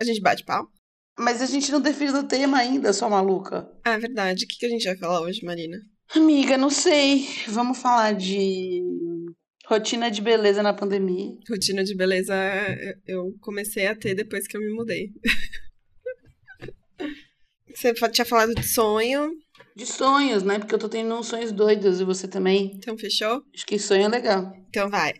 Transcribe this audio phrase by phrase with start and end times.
[0.00, 0.68] A gente bate pau?
[1.18, 3.68] Mas a gente não definiu o tema ainda, sua maluca.
[3.84, 4.44] Ah, é verdade.
[4.44, 5.76] O que, que a gente vai falar hoje, Marina?
[6.14, 7.26] Amiga, não sei.
[7.48, 8.80] Vamos falar de
[9.66, 11.36] rotina de beleza na pandemia.
[11.50, 12.34] Rotina de beleza
[13.06, 15.10] eu comecei a ter depois que eu me mudei.
[17.74, 19.30] Você tinha falado de sonho.
[19.76, 20.58] De sonhos, né?
[20.58, 22.72] Porque eu tô tendo uns sonhos doidos e você também.
[22.74, 23.42] Então, fechou?
[23.54, 24.52] Acho que sonho é legal.
[24.68, 25.14] Então vai.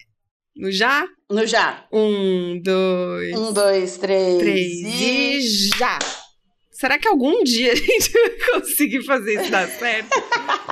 [0.58, 1.06] No já?
[1.30, 1.86] No já.
[1.92, 3.38] Um, dois.
[3.38, 4.38] Um, dois, três.
[4.38, 5.40] Três e, e
[5.78, 6.00] já.
[6.72, 10.10] Será que algum dia a gente vai conseguir fazer isso dar certo?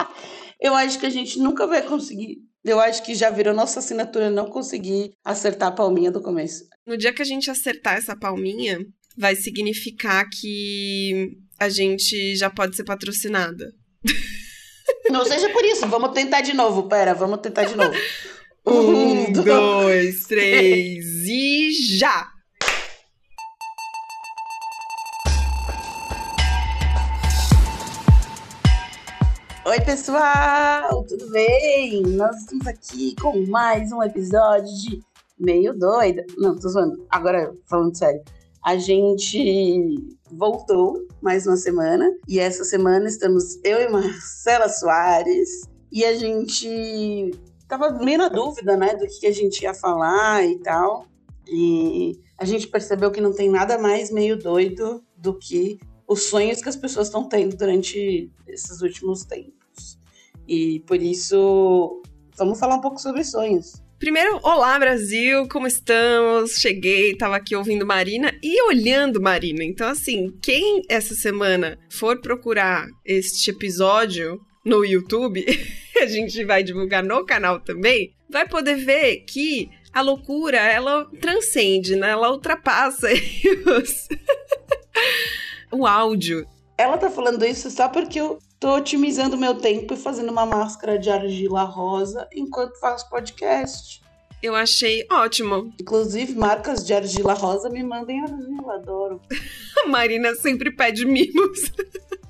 [0.60, 2.38] eu acho que a gente nunca vai conseguir.
[2.64, 6.64] Eu acho que já virou nossa assinatura não conseguir acertar a palminha do começo.
[6.84, 8.80] No dia que a gente acertar essa palminha,
[9.16, 11.30] vai significar que
[11.60, 13.72] a gente já pode ser patrocinada.
[15.10, 16.88] Não seja por isso, vamos tentar de novo.
[16.88, 17.94] Pera, vamos tentar de novo.
[18.68, 22.28] Um, dois, três e já!
[29.64, 32.02] Oi, pessoal, tudo bem?
[32.02, 35.00] Nós estamos aqui com mais um episódio de
[35.38, 36.26] Meio Doida.
[36.36, 37.06] Não, tô zoando.
[37.08, 38.20] Agora, falando sério,
[38.64, 39.94] a gente
[40.32, 47.30] voltou mais uma semana e essa semana estamos eu e Marcela Soares e a gente
[47.68, 51.06] tava meio na dúvida, né, do que a gente ia falar e tal.
[51.48, 56.60] E a gente percebeu que não tem nada mais meio doido do que os sonhos
[56.62, 59.98] que as pessoas estão tendo durante esses últimos tempos.
[60.46, 62.02] E por isso,
[62.36, 63.84] vamos falar um pouco sobre sonhos.
[63.98, 66.56] Primeiro, olá Brasil, como estamos?
[66.56, 69.64] Cheguei, tava aqui ouvindo Marina e olhando Marina.
[69.64, 75.44] Então, assim, quem essa semana for procurar este episódio no YouTube,
[76.02, 81.96] a gente vai divulgar no canal também, vai poder ver que a loucura, ela transcende,
[81.96, 82.10] né?
[82.10, 83.08] Ela ultrapassa
[83.80, 84.08] os...
[85.72, 86.46] o áudio.
[86.76, 90.98] Ela tá falando isso só porque eu tô otimizando meu tempo e fazendo uma máscara
[90.98, 94.02] de argila rosa enquanto faço podcast.
[94.42, 95.72] Eu achei ótimo.
[95.80, 99.20] Inclusive, marcas de argila rosa me mandem argila, adoro.
[99.82, 101.72] A Marina sempre pede mimos.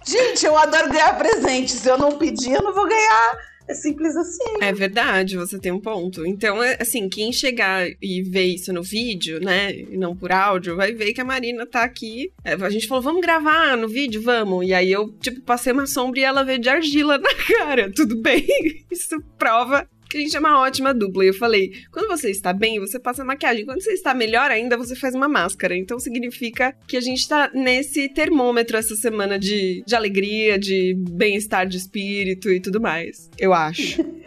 [0.07, 1.73] Gente, eu adoro ganhar presente.
[1.73, 3.56] Se eu não pedir, eu não vou ganhar.
[3.69, 4.45] É simples assim.
[4.61, 6.25] É verdade, você tem um ponto.
[6.27, 10.77] Então, é, assim, quem chegar e ver isso no vídeo, né, e não por áudio,
[10.77, 12.33] vai ver que a Marina tá aqui.
[12.45, 14.23] É, a gente falou, vamos gravar no vídeo?
[14.23, 14.67] Vamos.
[14.67, 17.91] E aí eu, tipo, passei uma sombra e ela veio de argila na cara.
[17.93, 18.47] Tudo bem?
[18.91, 21.25] Isso prova que a gente é uma ótima dupla.
[21.25, 23.65] E eu falei, quando você está bem, você passa maquiagem.
[23.65, 25.77] Quando você está melhor ainda, você faz uma máscara.
[25.77, 31.67] Então significa que a gente está nesse termômetro essa semana de, de alegria, de bem-estar
[31.67, 33.31] de espírito e tudo mais.
[33.39, 34.05] Eu acho.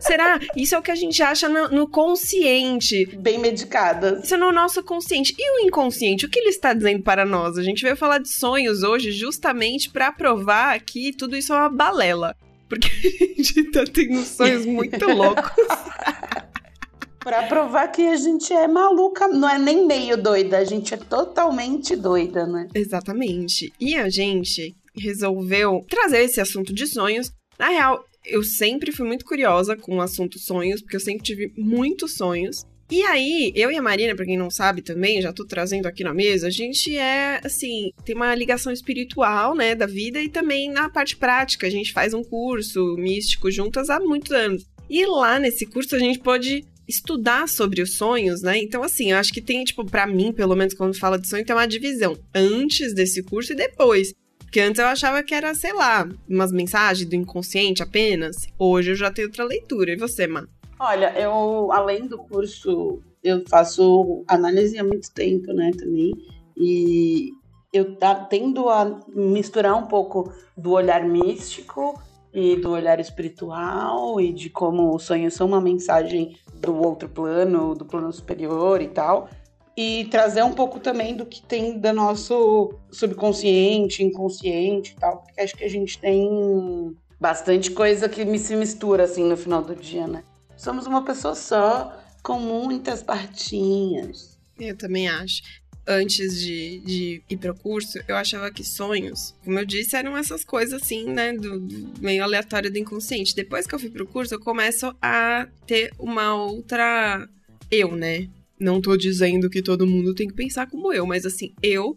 [0.00, 0.40] Será?
[0.56, 3.04] Isso é o que a gente acha no, no, consciente.
[3.18, 4.20] Bem medicada.
[4.24, 5.34] Isso é no nosso consciente.
[5.38, 6.24] E o inconsciente?
[6.24, 7.58] O que ele está dizendo para nós?
[7.58, 11.68] A gente veio falar de sonhos hoje justamente para provar que tudo isso é uma
[11.68, 12.34] balela.
[12.70, 12.88] Porque
[13.38, 15.44] a gente tá tendo sonhos muito loucos.
[17.18, 20.96] Pra provar que a gente é maluca, não é nem meio doida, a gente é
[20.96, 22.66] totalmente doida, né?
[22.74, 23.70] Exatamente.
[23.78, 27.30] E a gente resolveu trazer esse assunto de sonhos.
[27.58, 31.52] Na real, eu sempre fui muito curiosa com o assunto sonhos, porque eu sempre tive
[31.58, 32.64] muitos sonhos.
[32.90, 36.02] E aí, eu e a Marina, pra quem não sabe também, já tô trazendo aqui
[36.02, 40.68] na mesa, a gente é, assim, tem uma ligação espiritual, né, da vida e também
[40.68, 41.68] na parte prática.
[41.68, 44.66] A gente faz um curso místico juntas há muitos anos.
[44.88, 48.58] E lá nesse curso a gente pode estudar sobre os sonhos, né?
[48.58, 51.44] Então, assim, eu acho que tem, tipo, para mim, pelo menos quando fala de sonho,
[51.44, 54.12] tem uma divisão antes desse curso e depois.
[54.40, 58.48] Porque antes eu achava que era, sei lá, umas mensagens do inconsciente apenas.
[58.58, 59.92] Hoje eu já tenho outra leitura.
[59.92, 60.44] E você, Má?
[60.82, 66.16] Olha, eu, além do curso, eu faço análise há muito tempo, né, também.
[66.56, 67.32] E
[67.70, 72.00] eu tá, tendo a misturar um pouco do olhar místico
[72.32, 77.74] e do olhar espiritual e de como os sonhos são uma mensagem do outro plano,
[77.74, 79.28] do plano superior e tal.
[79.76, 85.42] E trazer um pouco também do que tem do nosso subconsciente, inconsciente e tal, porque
[85.42, 90.06] acho que a gente tem bastante coisa que se mistura assim no final do dia,
[90.06, 90.24] né?
[90.60, 94.38] Somos uma pessoa só, com muitas partinhas.
[94.58, 95.40] Eu também acho.
[95.88, 100.14] Antes de, de ir para o curso, eu achava que sonhos, como eu disse, eram
[100.18, 103.34] essas coisas assim, né, do, do meio aleatório do inconsciente.
[103.34, 107.26] Depois que eu fui para o curso, eu começo a ter uma outra
[107.70, 108.28] eu, né?
[108.58, 111.96] Não tô dizendo que todo mundo tem que pensar como eu, mas assim, eu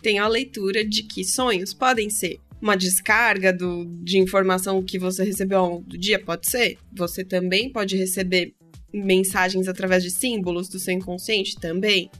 [0.00, 5.24] tenho a leitura de que sonhos podem ser uma descarga do, de informação que você
[5.24, 6.18] recebeu ao longo do dia?
[6.18, 6.78] Pode ser.
[6.92, 8.54] Você também pode receber
[8.92, 11.56] mensagens através de símbolos do seu inconsciente?
[11.56, 12.10] Também.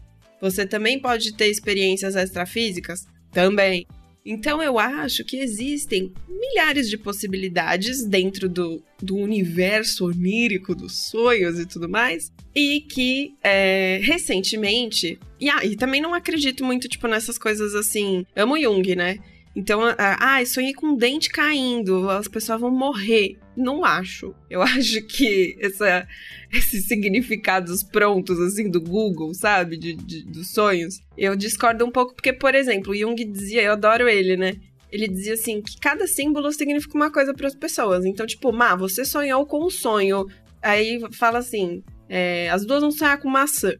[0.40, 3.06] Você também pode ter experiências extrafísicas?
[3.30, 3.86] Também.
[4.26, 11.58] Então eu acho que existem milhares de possibilidades dentro do, do universo onírico dos sonhos
[11.58, 12.32] e tudo mais.
[12.54, 15.18] E que é, recentemente.
[15.38, 18.24] E, ah, e também não acredito muito, tipo, nessas coisas assim.
[18.34, 19.18] Amo Jung, né?
[19.56, 23.38] Então, ah, sonhei com um dente caindo, as pessoas vão morrer.
[23.56, 24.34] Não acho.
[24.50, 26.06] Eu acho que essa,
[26.52, 29.76] esses significados prontos, assim, do Google, sabe?
[29.76, 31.00] De, de, dos sonhos.
[31.16, 34.54] Eu discordo um pouco, porque, por exemplo, Jung dizia, eu adoro ele, né?
[34.90, 38.04] Ele dizia assim que cada símbolo significa uma coisa para as pessoas.
[38.04, 40.26] Então, tipo, Má, você sonhou com um sonho.
[40.62, 43.72] Aí fala assim: é, as duas vão sonhar com maçã.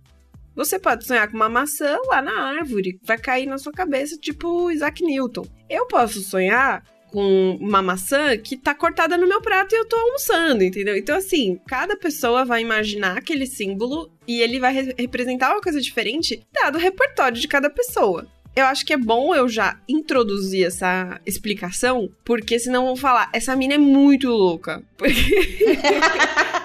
[0.54, 4.70] Você pode sonhar com uma maçã lá na árvore, vai cair na sua cabeça, tipo
[4.70, 5.44] Isaac Newton.
[5.68, 6.84] Eu posso sonhar
[7.14, 10.96] com uma maçã que tá cortada no meu prato e eu tô almoçando, entendeu?
[10.96, 15.80] Então, assim, cada pessoa vai imaginar aquele símbolo e ele vai re representar uma coisa
[15.80, 18.26] diferente, dado o repertório de cada pessoa.
[18.56, 23.56] Eu acho que é bom eu já introduzir essa explicação, porque senão vão falar, essa
[23.56, 24.82] mina é muito louca.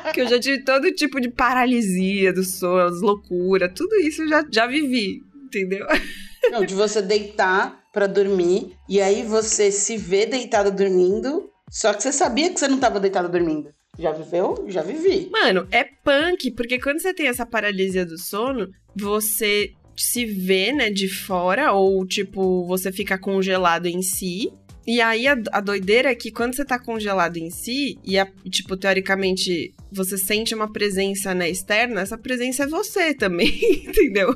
[0.09, 4.45] Porque, eu já tive todo tipo de paralisia dos sonhos, loucura, tudo isso eu já,
[4.49, 5.85] já vivi, entendeu?
[6.51, 12.01] Não, de você deitar para dormir e aí você se vê deitada dormindo, só que
[12.01, 13.71] você sabia que você não estava deitada dormindo.
[13.99, 14.65] Já viveu?
[14.67, 15.29] Já vivi.
[15.29, 20.89] Mano, é punk, porque quando você tem essa paralisia do sono, você se vê, né,
[20.89, 24.51] de fora, ou tipo, você fica congelado em si.
[24.87, 28.25] E aí a, a doideira é que quando você tá congelado em si, e a,
[28.49, 33.51] tipo, teoricamente, você sente uma presença né, externa, essa presença é você também,
[33.85, 34.35] entendeu?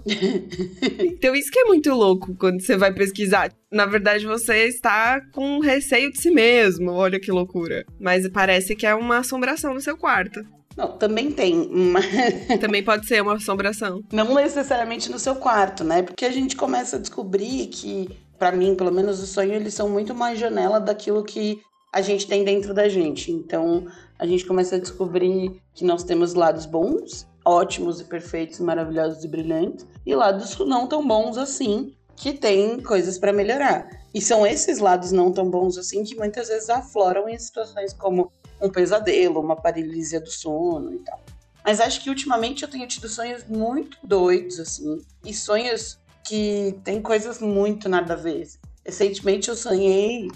[0.99, 3.51] então isso que é muito louco quando você vai pesquisar.
[3.71, 7.83] Na verdade, você está com receio de si mesmo, olha que loucura.
[7.99, 10.45] Mas parece que é uma assombração no seu quarto.
[10.75, 11.69] Não, também tem.
[11.69, 12.05] Mas...
[12.59, 14.01] Também pode ser uma assombração.
[14.11, 16.01] Não necessariamente no seu quarto, né?
[16.01, 18.09] Porque a gente começa a descobrir que,
[18.39, 21.61] para mim, pelo menos, os sonhos eles são muito mais janela daquilo que
[21.93, 23.31] a gente tem dentro da gente.
[23.31, 23.85] Então,
[24.17, 29.27] a gente começa a descobrir que nós temos lados bons, ótimos e perfeitos, maravilhosos e
[29.27, 33.87] brilhantes, e lados não tão bons assim, que tem coisas para melhorar.
[34.13, 38.31] E são esses lados não tão bons assim que muitas vezes afloram em situações como
[38.63, 41.21] um pesadelo, uma paralisia do sono e tal.
[41.65, 47.01] Mas acho que ultimamente eu tenho tido sonhos muito doidos, assim, e sonhos que tem
[47.01, 48.47] coisas muito nada a ver.
[48.85, 50.29] Recentemente eu sonhei.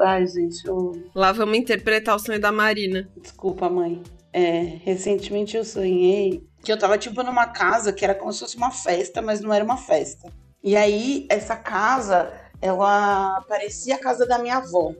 [0.00, 1.10] Ai, gente, eu.
[1.14, 3.08] Lá vamos interpretar o sonho da Marina.
[3.20, 4.02] Desculpa, mãe.
[4.32, 8.56] É, recentemente eu sonhei que eu tava, tipo, numa casa que era como se fosse
[8.56, 10.32] uma festa, mas não era uma festa.
[10.62, 14.94] E aí, essa casa, ela parecia a casa da minha avó.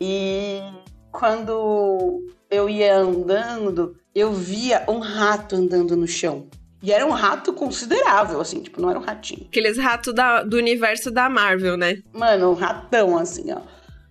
[0.00, 0.60] E
[1.10, 6.46] quando eu ia andando, eu via um rato andando no chão.
[6.80, 9.46] E era um rato considerável, assim, tipo, não era um ratinho.
[9.48, 12.00] Aqueles ratos da, do universo da Marvel, né?
[12.12, 13.60] Mano, um ratão, assim, ó.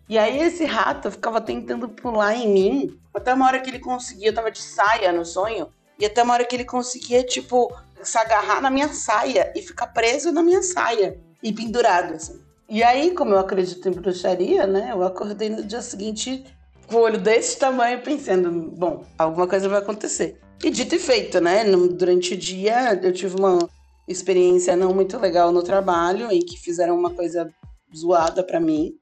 [0.10, 3.00] E aí esse rato ficava tentando pular em mim.
[3.14, 5.70] Até uma hora que ele conseguia, eu tava de saia no sonho.
[5.98, 7.74] E até uma hora que ele conseguia, tipo,
[8.04, 11.18] se agarrar na minha saia e ficar preso na minha saia.
[11.42, 12.42] E pendurado, assim.
[12.70, 14.90] E aí, como eu acredito em bruxaria, né?
[14.92, 16.44] Eu acordei no dia seguinte
[16.88, 20.40] com o olho desse tamanho, pensando, bom, alguma coisa vai acontecer.
[20.64, 21.64] E dito e feito, né?
[21.66, 23.70] Durante o dia eu tive uma
[24.08, 27.54] experiência não muito legal no trabalho e que fizeram uma coisa
[27.96, 28.94] zoada para mim.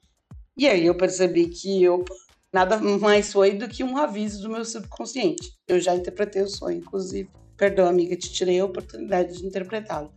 [0.58, 2.04] E aí eu percebi que eu
[2.52, 5.54] nada mais foi do que um aviso do meu subconsciente.
[5.68, 7.30] Eu já interpretei o sonho, inclusive.
[7.56, 10.12] Perdão, amiga, te tirei a oportunidade de interpretá-lo.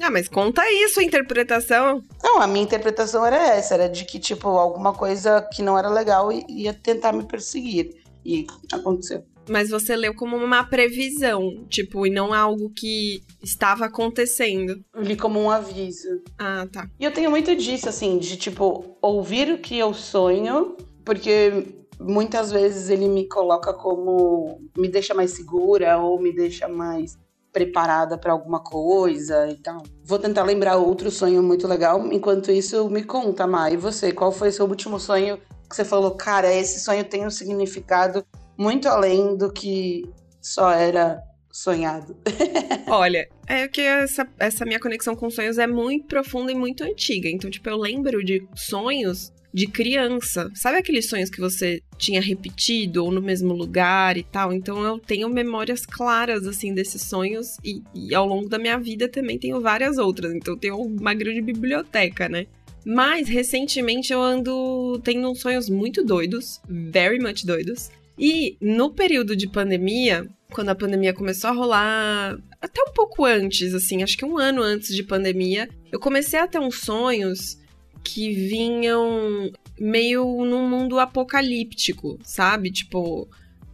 [0.00, 2.02] Ah, mas conta isso, a interpretação.
[2.22, 5.88] Não, a minha interpretação era essa, era de que, tipo, alguma coisa que não era
[5.88, 8.00] legal ia tentar me perseguir.
[8.24, 9.24] E aconteceu.
[9.48, 14.82] Mas você leu como uma previsão, tipo, e não algo que estava acontecendo.
[14.94, 16.22] Eu li como um aviso.
[16.38, 16.88] Ah, tá.
[16.98, 21.66] E eu tenho muito disso, assim, de, tipo, ouvir o que eu sonho, porque
[21.98, 24.60] muitas vezes ele me coloca como.
[24.76, 27.18] me deixa mais segura ou me deixa mais
[27.52, 29.82] preparada para alguma coisa e tal.
[30.04, 32.06] Vou tentar lembrar outro sonho muito legal.
[32.12, 34.12] Enquanto isso, me conta, Mai, e você?
[34.12, 35.38] Qual foi seu último sonho
[35.68, 38.24] que você falou, cara, esse sonho tem um significado
[38.58, 40.02] muito além do que
[40.40, 42.16] só era sonhado?
[42.88, 47.28] Olha, é que essa, essa minha conexão com sonhos é muito profunda e muito antiga.
[47.28, 50.50] Então, tipo, eu lembro de sonhos de criança.
[50.54, 54.52] Sabe aqueles sonhos que você tinha repetido ou no mesmo lugar e tal?
[54.52, 59.08] Então eu tenho memórias claras, assim, desses sonhos e, e ao longo da minha vida
[59.08, 60.32] também tenho várias outras.
[60.32, 62.46] Então eu tenho uma grande biblioteca, né?
[62.84, 67.90] Mas recentemente eu ando tendo sonhos muito doidos, very much doidos.
[68.18, 73.74] E no período de pandemia, quando a pandemia começou a rolar, até um pouco antes,
[73.74, 77.59] assim, acho que um ano antes de pandemia, eu comecei a ter uns sonhos
[78.04, 82.70] que vinham meio num mundo apocalíptico, sabe?
[82.70, 83.28] Tipo,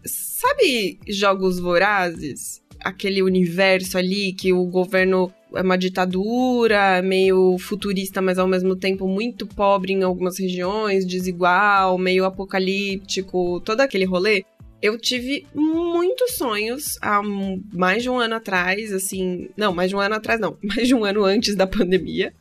[0.05, 2.63] sabe jogos vorazes?
[2.81, 9.09] Aquele universo ali que o governo é uma ditadura, meio futurista, mas ao mesmo tempo
[9.09, 14.45] muito pobre em algumas regiões, desigual, meio apocalíptico, todo aquele rolê.
[14.83, 17.23] Eu tive muitos sonhos há
[17.73, 19.49] mais de um ano atrás, assim.
[19.57, 20.57] Não, mais de um ano atrás, não.
[20.63, 22.33] Mais de um ano antes da pandemia.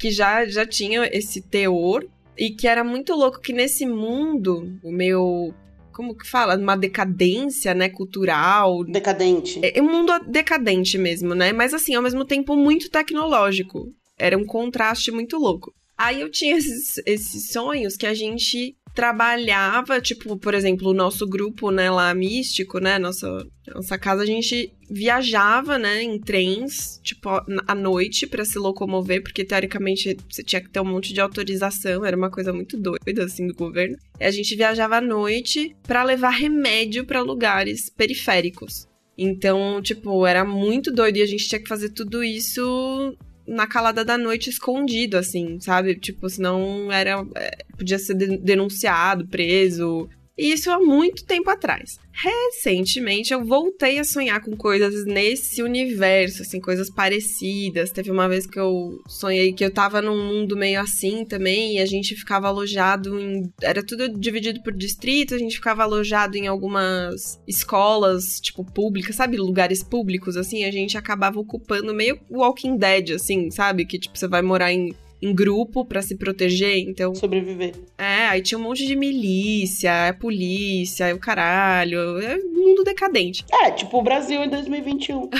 [0.00, 2.04] Que já, já tinha esse teor.
[2.36, 5.54] E que era muito louco que nesse mundo, o meu
[5.92, 6.56] como que fala?
[6.56, 8.84] Uma decadência, né, cultural.
[8.84, 9.60] Decadente.
[9.62, 11.52] É, é um mundo decadente mesmo, né?
[11.52, 13.92] Mas assim, ao mesmo tempo muito tecnológico.
[14.18, 15.74] Era um contraste muito louco.
[15.96, 21.26] Aí eu tinha esses, esses sonhos que a gente trabalhava, tipo, por exemplo, o nosso
[21.26, 27.28] grupo, né, lá místico, né, nossa, nossa casa, a gente viajava, né, em trens, tipo,
[27.66, 32.04] à noite para se locomover, porque teoricamente você tinha que ter um monte de autorização,
[32.04, 33.96] era uma coisa muito doida, assim, do governo.
[34.18, 38.88] E a gente viajava à noite para levar remédio para lugares periféricos.
[39.16, 43.14] Então, tipo, era muito doido e a gente tinha que fazer tudo isso
[43.46, 45.94] na calada da noite escondido, assim, sabe?
[45.94, 47.24] Tipo, senão era.
[47.36, 50.08] É, podia ser denunciado, preso.
[50.40, 51.98] E isso há muito tempo atrás.
[52.12, 57.90] Recentemente eu voltei a sonhar com coisas nesse universo, assim, coisas parecidas.
[57.90, 61.78] Teve uma vez que eu sonhei que eu tava num mundo meio assim também, e
[61.78, 63.52] a gente ficava alojado em.
[63.60, 69.36] Era tudo dividido por distrito, a gente ficava alojado em algumas escolas, tipo, públicas, sabe?
[69.36, 73.84] Lugares públicos, assim, a gente acabava ocupando meio Walking Dead, assim, sabe?
[73.84, 77.14] Que, tipo, você vai morar em em grupo para se proteger, então.
[77.14, 77.74] Sobreviver.
[77.98, 82.18] É, aí tinha um monte de milícia, é polícia, é o caralho.
[82.20, 83.44] É um mundo decadente.
[83.52, 85.28] É, tipo o Brasil em 2021.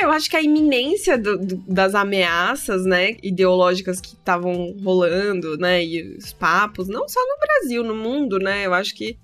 [0.00, 5.84] Eu acho que a iminência do, do, das ameaças, né, ideológicas que estavam rolando, né,
[5.84, 9.18] e os papos, não só no Brasil, no mundo, né, eu acho que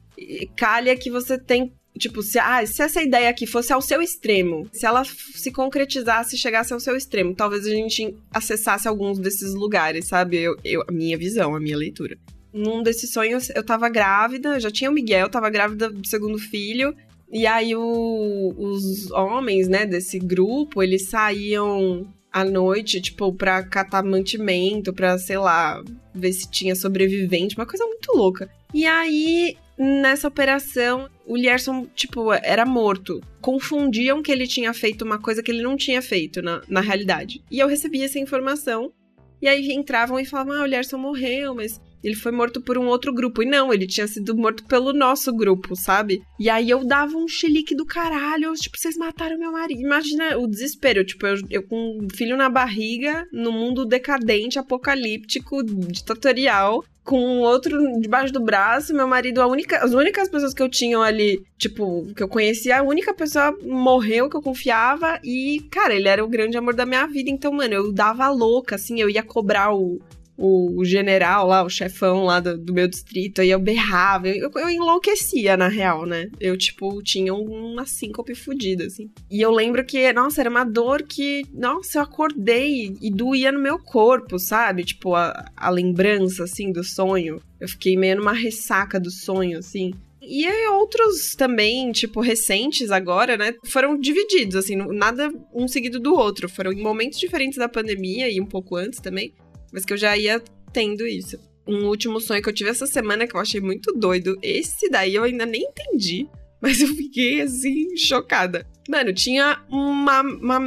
[0.56, 4.68] calha que você tem Tipo, se, ah, se essa ideia aqui fosse ao seu extremo,
[4.72, 10.06] se ela se concretizasse, chegasse ao seu extremo, talvez a gente acessasse alguns desses lugares,
[10.06, 10.38] sabe?
[10.38, 12.16] Eu, eu, a minha visão, a minha leitura.
[12.52, 16.94] Num desses sonhos, eu tava grávida, já tinha o Miguel, tava grávida do segundo filho.
[17.30, 24.02] E aí o, os homens, né, desse grupo, eles saíam à noite, tipo, pra catar
[24.02, 25.82] mantimento, pra, sei lá,
[26.14, 28.50] ver se tinha sobrevivente, uma coisa muito louca.
[28.72, 33.20] E aí nessa operação, o Lierson, tipo, era morto.
[33.40, 37.42] Confundiam que ele tinha feito uma coisa que ele não tinha feito na, na realidade.
[37.50, 38.92] E eu recebi essa informação.
[39.40, 42.86] E aí entravam e falavam: ah, o Lierson morreu, mas ele foi morto por um
[42.86, 43.42] outro grupo.
[43.42, 46.22] E não, ele tinha sido morto pelo nosso grupo, sabe?
[46.38, 48.52] E aí eu dava um chilique do caralho.
[48.54, 49.80] Tipo, vocês mataram meu marido.
[49.80, 51.04] Imagina o desespero.
[51.04, 57.98] Tipo, eu, eu com um filho na barriga, no mundo decadente, apocalíptico, ditatorial com outro
[58.00, 58.94] debaixo do braço.
[58.94, 62.78] Meu marido, a única, as únicas pessoas que eu tinha ali, tipo, que eu conhecia,
[62.78, 65.18] a única pessoa morreu que eu confiava.
[65.24, 67.30] E, cara, ele era o grande amor da minha vida.
[67.30, 69.98] Então, mano, eu dava louca, assim, eu ia cobrar o,
[70.38, 74.70] o, general lá, o chefão lá do, do meu distrito, aí eu berrava, eu, eu,
[74.70, 76.30] enlouquecia, na real, né?
[76.38, 79.10] Eu, tipo, tinha uma síncope fodida, assim.
[79.28, 83.58] E eu lembro que, nossa, era uma dor que, nossa, eu acordei e doía no
[83.58, 84.84] meu corpo, sabe?
[84.84, 87.40] Tipo, a, a lembrança, assim, do sonho.
[87.60, 89.92] Eu fiquei meio numa ressaca do sonho, assim.
[90.22, 93.54] E outros também, tipo, recentes agora, né?
[93.64, 96.48] Foram divididos, assim, nada um seguido do outro.
[96.48, 99.32] Foram em momentos diferentes da pandemia e um pouco antes também
[99.72, 101.38] mas que eu já ia tendo isso.
[101.66, 104.38] Um último sonho que eu tive essa semana que eu achei muito doido.
[104.42, 106.26] Esse daí eu ainda nem entendi,
[106.60, 108.66] mas eu fiquei assim, chocada.
[108.88, 110.20] Mano, tinha uma.
[110.22, 110.60] uma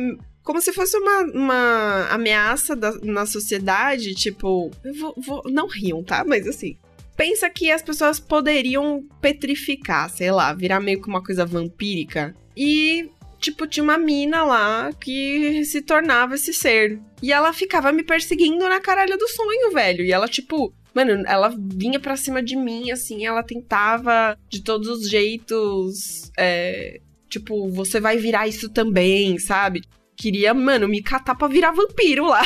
[0.43, 4.71] como se fosse uma, uma ameaça da, na sociedade, tipo.
[4.99, 6.23] Vou, vou, não riam, tá?
[6.23, 6.77] Mas assim.
[7.17, 12.33] Pensa que as pessoas poderiam petrificar, sei lá, virar meio que uma coisa vampírica.
[12.55, 13.09] E
[13.41, 16.99] tipo, tinha uma mina lá que se tornava esse ser.
[17.21, 20.05] E ela ficava me perseguindo na caralho do sonho, velho.
[20.05, 24.89] E ela, tipo, Mano, ela vinha pra cima de mim, assim, ela tentava de todos
[24.89, 26.29] os jeitos.
[26.37, 29.81] É, tipo, você vai virar isso também, sabe?
[30.17, 32.43] Queria, mano, me catar pra virar vampiro lá.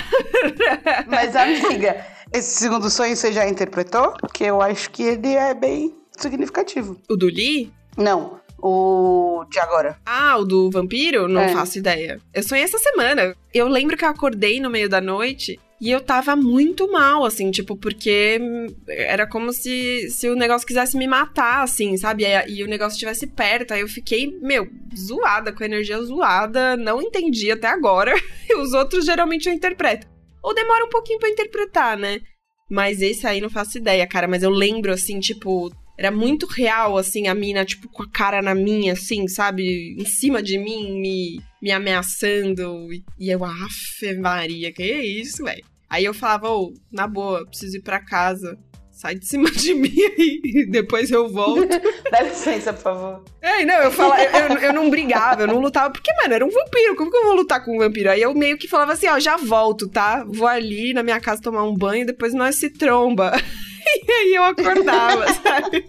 [1.10, 4.14] Mas, amiga, esse segundo sonho você já interpretou?
[4.20, 7.02] Porque eu acho que ele é bem significativo.
[7.10, 7.74] O do Lee?
[7.98, 10.00] Não o de agora.
[10.04, 11.28] Ah, o do vampiro?
[11.28, 11.50] Não é.
[11.50, 12.20] faço ideia.
[12.34, 13.36] Eu sonhei essa semana.
[13.54, 17.52] Eu lembro que eu acordei no meio da noite E eu tava muito mal, assim,
[17.52, 18.40] tipo, porque
[18.88, 22.24] era como se, se o negócio quisesse me matar, assim, sabe?
[22.24, 23.74] E, e o negócio estivesse perto.
[23.74, 24.68] Aí eu fiquei, meu,
[24.98, 26.76] zoada, com a energia zoada.
[26.76, 28.14] Não entendi até agora.
[28.50, 30.08] E os outros geralmente eu interpreto.
[30.42, 32.22] Ou demora um pouquinho para interpretar, né?
[32.70, 34.28] Mas esse aí não faço ideia, cara.
[34.28, 38.42] Mas eu lembro, assim, tipo, era muito real, assim, a mina, tipo, com a cara
[38.42, 39.96] na minha, assim, sabe?
[39.98, 42.92] Em cima de mim, me, me ameaçando.
[42.92, 45.64] E, e eu, afe Maria, que é isso, velho?
[45.90, 48.58] Aí eu falava, ô, oh, na boa, preciso ir pra casa.
[48.92, 51.68] Sai de cima de mim aí, depois eu volto.
[52.12, 53.24] Dá licença, por favor.
[53.42, 56.50] É, não, eu falava, eu, eu não brigava, eu não lutava, porque, mano, era um
[56.50, 58.10] vampiro, como que eu vou lutar com um vampiro?
[58.10, 60.26] Aí eu meio que falava assim, ó, já volto, tá?
[60.28, 63.32] Vou ali na minha casa tomar um banho, depois nós se tromba.
[64.08, 65.86] E aí eu acordava, sabe?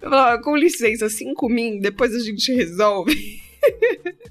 [0.00, 3.14] Eu falava, com licença, cinco mim, depois a gente resolve.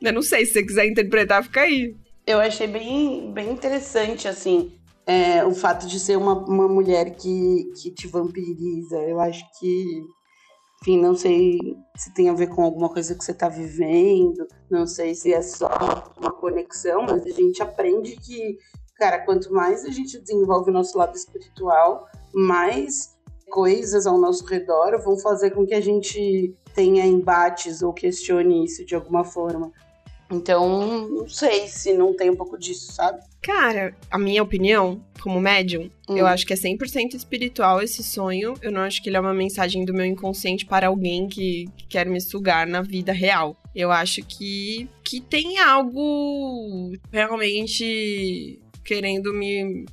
[0.00, 1.94] Eu não sei, se você quiser interpretar, fica aí.
[2.26, 4.72] Eu achei bem, bem interessante, assim,
[5.06, 8.96] é, o fato de ser uma, uma mulher que, que te vampiriza.
[8.98, 10.02] Eu acho que,
[10.80, 11.58] enfim, não sei
[11.96, 15.42] se tem a ver com alguma coisa que você está vivendo, não sei se é
[15.42, 15.68] só
[16.18, 18.56] uma conexão, mas a gente aprende que,
[19.00, 23.16] cara, quanto mais a gente desenvolve o nosso lado espiritual, mais
[23.48, 28.84] coisas ao nosso redor vão fazer com que a gente tenha embates ou questione isso
[28.84, 29.72] de alguma forma.
[30.30, 33.20] Então, não sei se não tem um pouco disso, sabe?
[33.42, 36.16] Cara, a minha opinião, como médium, hum.
[36.16, 38.54] eu acho que é 100% espiritual esse sonho.
[38.62, 41.88] Eu não acho que ele é uma mensagem do meu inconsciente para alguém que, que
[41.88, 43.56] quer me sugar na vida real.
[43.74, 49.84] Eu acho que, que tem algo realmente querendo me,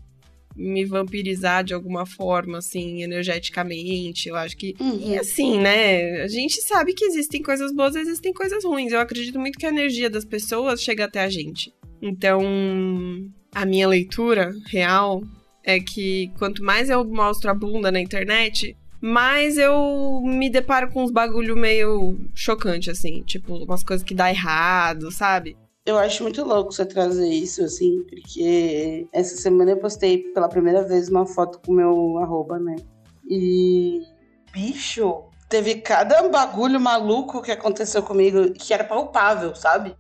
[0.56, 4.30] me vampirizar de alguma forma, assim, energeticamente.
[4.30, 4.76] Eu acho que.
[4.80, 5.12] Uhum.
[5.12, 6.22] E assim, né?
[6.22, 8.92] A gente sabe que existem coisas boas e existem coisas ruins.
[8.92, 11.74] Eu acredito muito que a energia das pessoas chega até a gente.
[12.02, 12.42] Então,
[13.54, 15.24] a minha leitura real
[15.64, 21.04] é que quanto mais eu mostro a bunda na internet, mais eu me deparo com
[21.04, 23.22] uns bagulho meio chocante, assim.
[23.24, 25.56] Tipo, umas coisas que dá errado, sabe?
[25.88, 30.84] Eu acho muito louco você trazer isso, assim, porque essa semana eu postei pela primeira
[30.84, 32.76] vez uma foto com meu arroba, né?
[33.26, 34.02] E.
[34.52, 39.96] Bicho, teve cada bagulho maluco que aconteceu comigo que era palpável, sabe?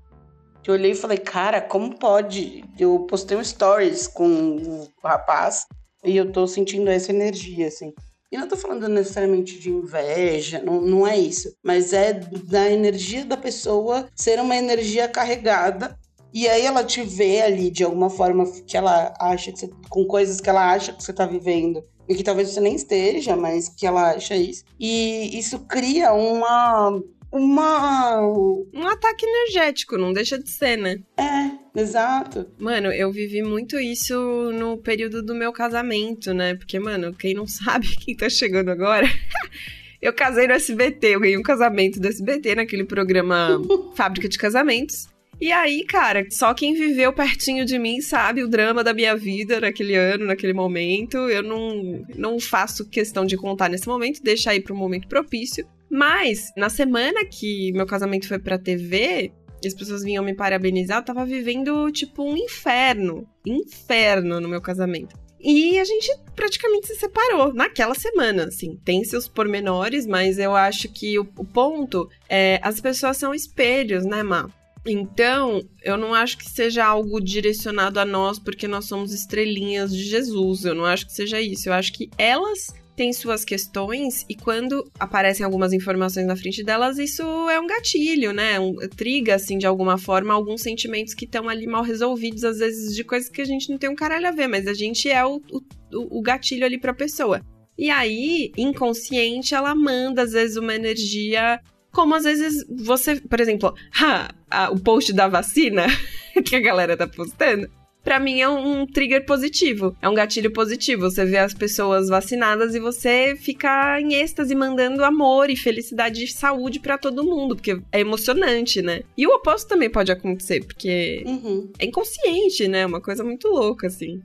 [0.61, 2.65] Que eu olhei e falei, cara, como pode?
[2.77, 5.67] Eu postei um stories com o rapaz
[6.03, 7.93] e eu tô sentindo essa energia, assim.
[8.31, 11.55] E não tô falando necessariamente de inveja, não, não é isso.
[11.63, 15.97] Mas é da energia da pessoa ser uma energia carregada.
[16.33, 20.05] E aí ela te vê ali de alguma forma que ela acha que você, com
[20.05, 21.83] coisas que ela acha que você tá vivendo.
[22.07, 24.63] E que talvez você nem esteja, mas que ela acha isso.
[24.79, 28.21] E isso cria uma uma.
[28.21, 30.97] Um ataque energético, não deixa de ser, né?
[31.17, 32.47] É, exato.
[32.57, 36.55] Mano, eu vivi muito isso no período do meu casamento, né?
[36.55, 39.07] Porque, mano, quem não sabe, quem tá chegando agora.
[40.01, 43.61] eu casei no SBT, eu ganhei um casamento do SBT naquele programa
[43.95, 45.07] Fábrica de Casamentos.
[45.39, 49.59] E aí, cara, só quem viveu pertinho de mim sabe o drama da minha vida
[49.59, 51.17] naquele ano, naquele momento.
[51.29, 55.67] Eu não, não faço questão de contar nesse momento, deixa aí para um momento propício.
[55.89, 59.31] Mas, na semana que meu casamento foi pra TV,
[59.61, 63.27] e as pessoas vinham me parabenizar, eu tava vivendo, tipo, um inferno.
[63.45, 65.15] Inferno no meu casamento.
[65.39, 68.79] E a gente praticamente se separou naquela semana, assim.
[68.83, 74.05] Tem seus pormenores, mas eu acho que o, o ponto é as pessoas são espelhos,
[74.05, 74.49] né, Má?
[74.85, 80.03] Então, eu não acho que seja algo direcionado a nós porque nós somos estrelinhas de
[80.03, 80.63] Jesus.
[80.63, 81.67] Eu não acho que seja isso.
[81.67, 86.97] Eu acho que elas tem suas questões e quando aparecem algumas informações na frente delas,
[86.97, 88.59] isso é um gatilho, né?
[88.59, 92.95] Um, triga, assim, de alguma forma, alguns sentimentos que estão ali mal resolvidos, às vezes
[92.95, 95.23] de coisas que a gente não tem um caralho a ver, mas a gente é
[95.23, 97.39] o, o, o gatilho ali pra pessoa.
[97.77, 103.73] E aí, inconsciente, ela manda, às vezes, uma energia como às vezes você, por exemplo,
[103.99, 105.87] ha, a, o post da vacina
[106.45, 107.67] que a galera tá postando,
[108.07, 109.93] para mim é um, trigger positivo.
[110.01, 111.11] É um gatilho positivo.
[111.11, 116.27] Você vê as pessoas vacinadas e você fica em êxtase mandando amor e felicidade e
[116.29, 119.01] saúde para todo mundo, porque é emocionante, né?
[119.17, 121.69] E o oposto também pode acontecer, porque uhum.
[121.77, 122.85] é inconsciente, né?
[122.85, 124.21] Uma coisa muito louca, assim.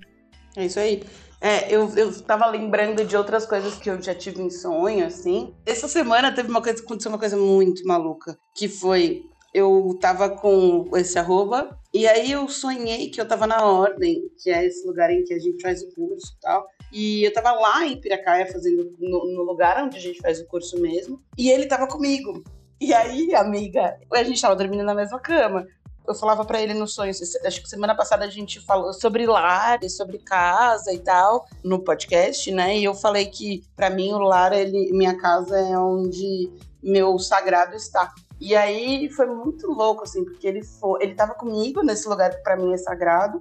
[0.56, 1.02] É isso aí.
[1.40, 5.52] É, eu, eu tava lembrando de outras coisas que eu já tive em sonho, assim.
[5.66, 10.88] Essa semana teve uma coisa, aconteceu uma coisa muito maluca, que foi eu tava com
[10.96, 15.10] esse arroba, e aí eu sonhei que eu tava na Ordem, que é esse lugar
[15.10, 16.66] em que a gente faz o curso e tal.
[16.90, 20.46] E eu tava lá em Piracaia fazendo no, no lugar onde a gente faz o
[20.46, 22.42] curso mesmo, e ele tava comigo.
[22.80, 25.66] E aí, amiga, a gente tava dormindo na mesma cama.
[26.08, 29.78] eu falava para ele nos sonhos, acho que semana passada a gente falou sobre lar,
[29.88, 32.78] sobre casa e tal, no podcast, né?
[32.78, 36.50] E eu falei que para mim o lar, ele, minha casa é onde
[36.82, 38.12] meu sagrado está.
[38.44, 42.42] E aí foi muito louco, assim, porque ele foi, ele tava comigo nesse lugar que
[42.42, 43.40] para mim é sagrado.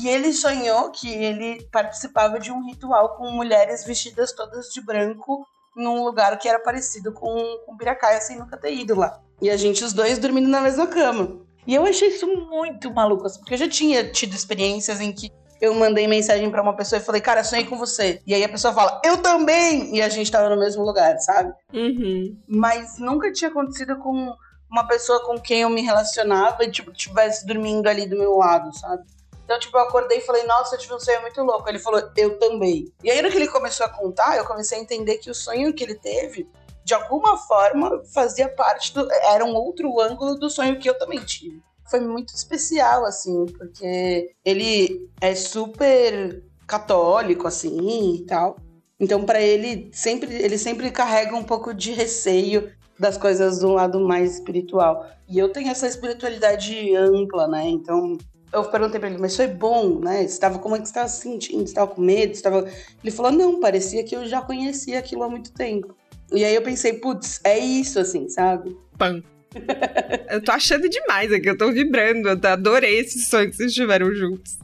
[0.00, 5.44] E ele sonhou que ele participava de um ritual com mulheres vestidas todas de branco
[5.74, 9.20] num lugar que era parecido com, com Piracaia, sem nunca ter ido lá.
[9.42, 11.40] E a gente, os dois, dormindo na mesma cama.
[11.66, 15.32] E eu achei isso muito maluco, assim, porque eu já tinha tido experiências em que
[15.60, 18.22] eu mandei mensagem para uma pessoa e falei, cara, sonhei com você.
[18.26, 19.94] E aí a pessoa fala, eu também!
[19.94, 21.52] E a gente tava no mesmo lugar, sabe?
[21.72, 22.36] Uhum.
[22.48, 24.34] Mas nunca tinha acontecido com
[24.70, 28.74] uma pessoa com quem eu me relacionava e, tipo, tivesse dormindo ali do meu lado,
[28.78, 29.04] sabe?
[29.44, 31.68] Então, tipo, eu acordei e falei, nossa, eu tive um sonho muito louco.
[31.68, 32.90] Ele falou, eu também.
[33.02, 35.74] E aí, no que ele começou a contar, eu comecei a entender que o sonho
[35.74, 36.48] que ele teve,
[36.84, 39.10] de alguma forma, fazia parte do.
[39.10, 41.60] Era um outro ângulo do sonho que eu também tive.
[41.90, 48.56] Foi muito especial, assim, porque ele é super católico, assim, e tal.
[48.98, 53.98] Então, para ele, sempre, ele sempre carrega um pouco de receio das coisas do lado
[53.98, 55.06] mais espiritual.
[55.28, 57.66] E eu tenho essa espiritualidade ampla, né?
[57.66, 58.18] Então,
[58.52, 60.22] eu perguntei pra ele, mas foi bom, né?
[60.22, 61.64] Estava como é que estava se sentindo?
[61.64, 62.32] Estava com medo?
[62.32, 62.68] Estava...
[63.02, 65.96] Ele falou, não, parecia que eu já conhecia aquilo há muito tempo.
[66.32, 68.76] E aí eu pensei, putz, é isso, assim, sabe?
[68.96, 69.22] Pam.
[70.30, 74.14] eu tô achando demais aqui, eu tô vibrando, eu adorei esse sonho que vocês tiveram
[74.14, 74.58] juntos.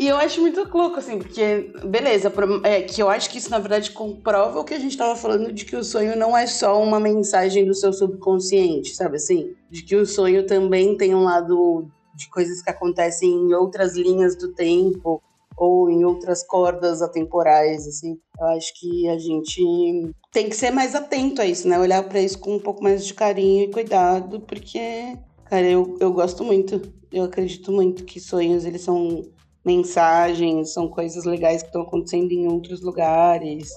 [0.00, 2.32] E eu acho muito louco, assim, porque, beleza,
[2.64, 5.52] é, que eu acho que isso, na verdade, comprova o que a gente tava falando
[5.52, 9.54] de que o sonho não é só uma mensagem do seu subconsciente, sabe assim?
[9.70, 14.34] De que o sonho também tem um lado de coisas que acontecem em outras linhas
[14.34, 15.22] do tempo
[15.60, 18.18] ou em outras cordas atemporais, assim.
[18.40, 21.78] Eu acho que a gente tem que ser mais atento a isso, né?
[21.78, 26.10] Olhar para isso com um pouco mais de carinho e cuidado, porque, cara, eu, eu
[26.14, 26.80] gosto muito.
[27.12, 29.22] Eu acredito muito que sonhos, eles são
[29.62, 33.70] mensagens, são coisas legais que estão acontecendo em outros lugares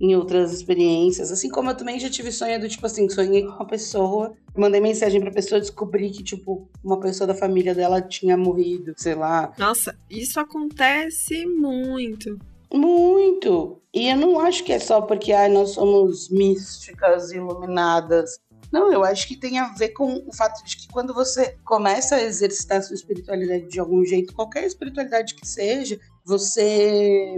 [0.00, 1.30] em outras experiências.
[1.30, 4.80] Assim como eu também já tive sonho do tipo assim, sonhei com uma pessoa, mandei
[4.80, 9.52] mensagem pra pessoa, descobri que, tipo, uma pessoa da família dela tinha morrido, sei lá.
[9.58, 12.38] Nossa, isso acontece muito.
[12.72, 13.80] Muito!
[13.94, 18.38] E eu não acho que é só porque ai, nós somos místicas, iluminadas.
[18.72, 22.16] Não, eu acho que tem a ver com o fato de que quando você começa
[22.16, 27.36] a exercitar a sua espiritualidade de algum jeito, qualquer espiritualidade que seja, você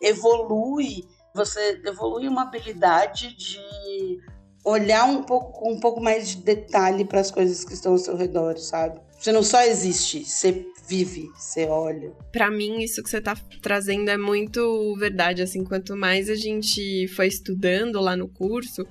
[0.00, 4.20] evolui você evolui uma habilidade de
[4.64, 7.98] olhar um pouco com um pouco mais de detalhe para as coisas que estão ao
[7.98, 9.00] seu redor, sabe?
[9.18, 12.12] Você não só existe, você vive, você olha.
[12.32, 17.06] Para mim, isso que você tá trazendo é muito verdade, assim, quanto mais a gente
[17.08, 18.86] foi estudando lá no curso,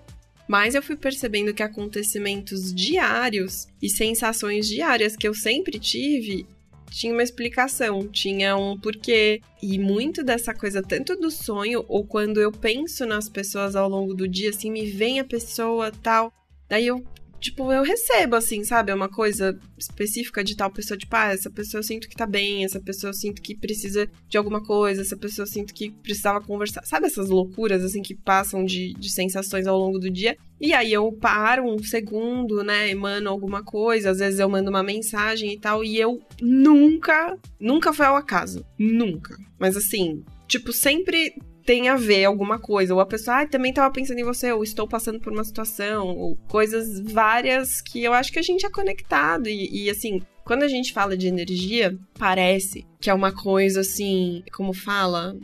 [0.48, 6.46] mais eu fui percebendo que acontecimentos diários e sensações diárias que eu sempre tive
[6.92, 9.42] tinha uma explicação, tinha um porquê.
[9.64, 14.14] E muito dessa coisa, tanto do sonho, ou quando eu penso nas pessoas ao longo
[14.14, 16.32] do dia, assim, me vem a pessoa tal.
[16.68, 17.04] Daí eu
[17.42, 18.92] tipo, eu recebo, assim, sabe?
[18.92, 22.28] É uma coisa específica de tal pessoa, tipo, ah, essa pessoa eu sinto que tá
[22.28, 25.90] bem, essa pessoa eu sinto que precisa de alguma coisa, essa pessoa eu sinto que
[25.90, 26.86] precisava conversar.
[26.86, 30.38] Sabe essas loucuras, assim, que passam de, de sensações ao longo do dia?
[30.60, 34.84] E aí eu paro um segundo, né, emano alguma coisa, às vezes eu mando uma
[34.84, 38.64] mensagem e tal, e eu nunca, nunca foi ao acaso.
[38.78, 39.36] Nunca.
[39.58, 41.34] Mas assim, tipo, sempre
[41.66, 42.94] tem a ver alguma coisa.
[42.94, 46.08] Ou a pessoa, ah, também tava pensando em você, ou estou passando por uma situação,
[46.08, 49.48] ou coisas várias que eu acho que a gente é conectado.
[49.48, 54.44] E, e assim, quando a gente fala de energia, parece que é uma coisa assim,
[54.52, 55.38] como fala?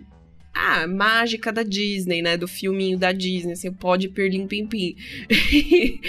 [0.53, 2.35] Ah, mágica da Disney, né?
[2.35, 4.95] Do filminho da Disney, assim, pode perlim pim pim.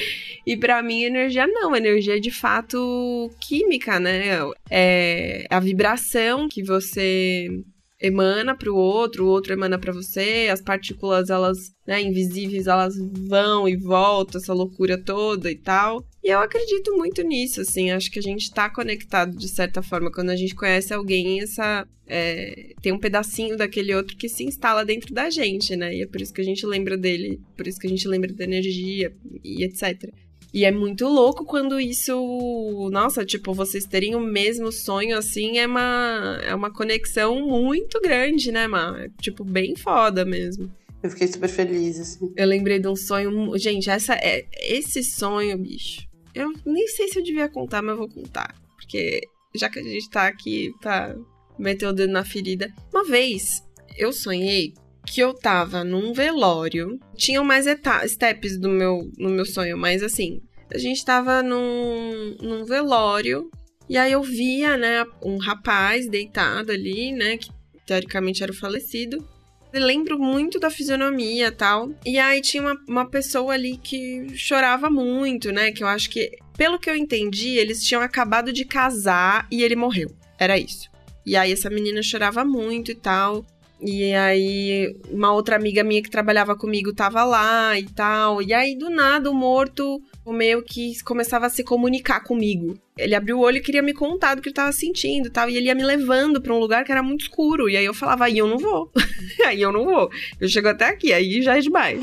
[0.47, 1.77] e para mim, energia não.
[1.77, 4.38] Energia é de fato química, né?
[4.71, 7.62] É a vibração que você
[8.01, 12.95] emana para o outro, o outro emana para você, as partículas elas, né, invisíveis, elas
[13.27, 16.07] vão e voltam, essa loucura toda e tal.
[16.23, 20.13] E eu acredito muito nisso, assim, acho que a gente tá conectado de certa forma.
[20.13, 24.85] Quando a gente conhece alguém, essa é, tem um pedacinho daquele outro que se instala
[24.85, 25.95] dentro da gente, né?
[25.95, 28.33] E é por isso que a gente lembra dele, por isso que a gente lembra
[28.33, 29.13] da energia
[29.45, 30.13] e etc.
[30.53, 32.89] E é muito louco quando isso.
[32.91, 38.51] Nossa, tipo, vocês terem o mesmo sonho assim é uma, é uma conexão muito grande,
[38.51, 38.99] né, Mar?
[38.99, 40.71] É, tipo, bem foda mesmo.
[41.03, 42.33] Eu fiquei super feliz, assim.
[42.37, 43.57] Eu lembrei de um sonho.
[43.59, 46.09] Gente, essa é esse sonho, bicho.
[46.35, 48.55] Eu nem sei se eu devia contar, mas eu vou contar.
[48.77, 49.21] Porque
[49.55, 51.15] já que a gente tá aqui pra
[51.59, 52.73] meter o dedo na ferida.
[52.93, 53.63] Uma vez
[53.97, 54.73] eu sonhei
[55.12, 56.99] que eu tava num velório.
[57.16, 57.66] Tinham mais
[58.07, 60.40] steps do meu, no meu sonho, mas assim,
[60.73, 63.51] a gente tava num, num velório
[63.88, 67.51] E aí eu via, né, um rapaz deitado ali, né, que
[67.87, 69.27] teoricamente era o falecido.
[69.73, 71.90] Eu lembro muito da fisionomia tal.
[72.05, 75.73] E aí tinha uma, uma pessoa ali que chorava muito, né?
[75.73, 79.77] Que eu acho que, pelo que eu entendi, eles tinham acabado de casar e ele
[79.77, 80.11] morreu.
[80.38, 80.88] Era isso.
[81.25, 83.44] E aí essa menina chorava muito e tal.
[83.81, 88.43] E aí, uma outra amiga minha que trabalhava comigo tava lá e tal.
[88.43, 92.77] E aí, do nada, o morto meio que começava a se comunicar comigo.
[92.97, 95.49] Ele abriu o olho e queria me contar do que ele tava sentindo e tal.
[95.49, 97.69] E ele ia me levando para um lugar que era muito escuro.
[97.69, 98.91] E aí eu falava, aí eu não vou.
[99.47, 100.11] aí eu não vou.
[100.41, 102.01] Eu chego até aqui, aí já é demais.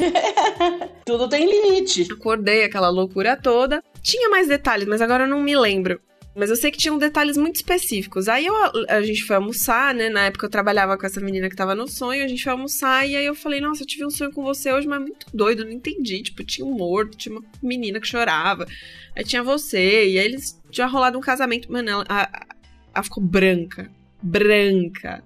[1.06, 2.08] Tudo tem limite.
[2.12, 3.84] Acordei aquela loucura toda.
[4.02, 6.00] Tinha mais detalhes, mas agora eu não me lembro.
[6.36, 8.28] Mas eu sei que tinham detalhes muito específicos.
[8.28, 8.54] Aí eu,
[8.90, 10.10] a gente foi almoçar, né?
[10.10, 13.08] Na época eu trabalhava com essa menina que tava no sonho, a gente foi almoçar
[13.08, 15.64] e aí eu falei, nossa, eu tive um sonho com você hoje, mas muito doido,
[15.64, 16.22] não entendi.
[16.22, 18.68] Tipo, tinha um morto, tinha uma menina que chorava,
[19.16, 21.72] aí tinha você, e aí eles tinham rolado um casamento.
[21.72, 22.46] Mano, ela, a,
[22.94, 23.90] ela ficou branca.
[24.22, 25.24] Branca.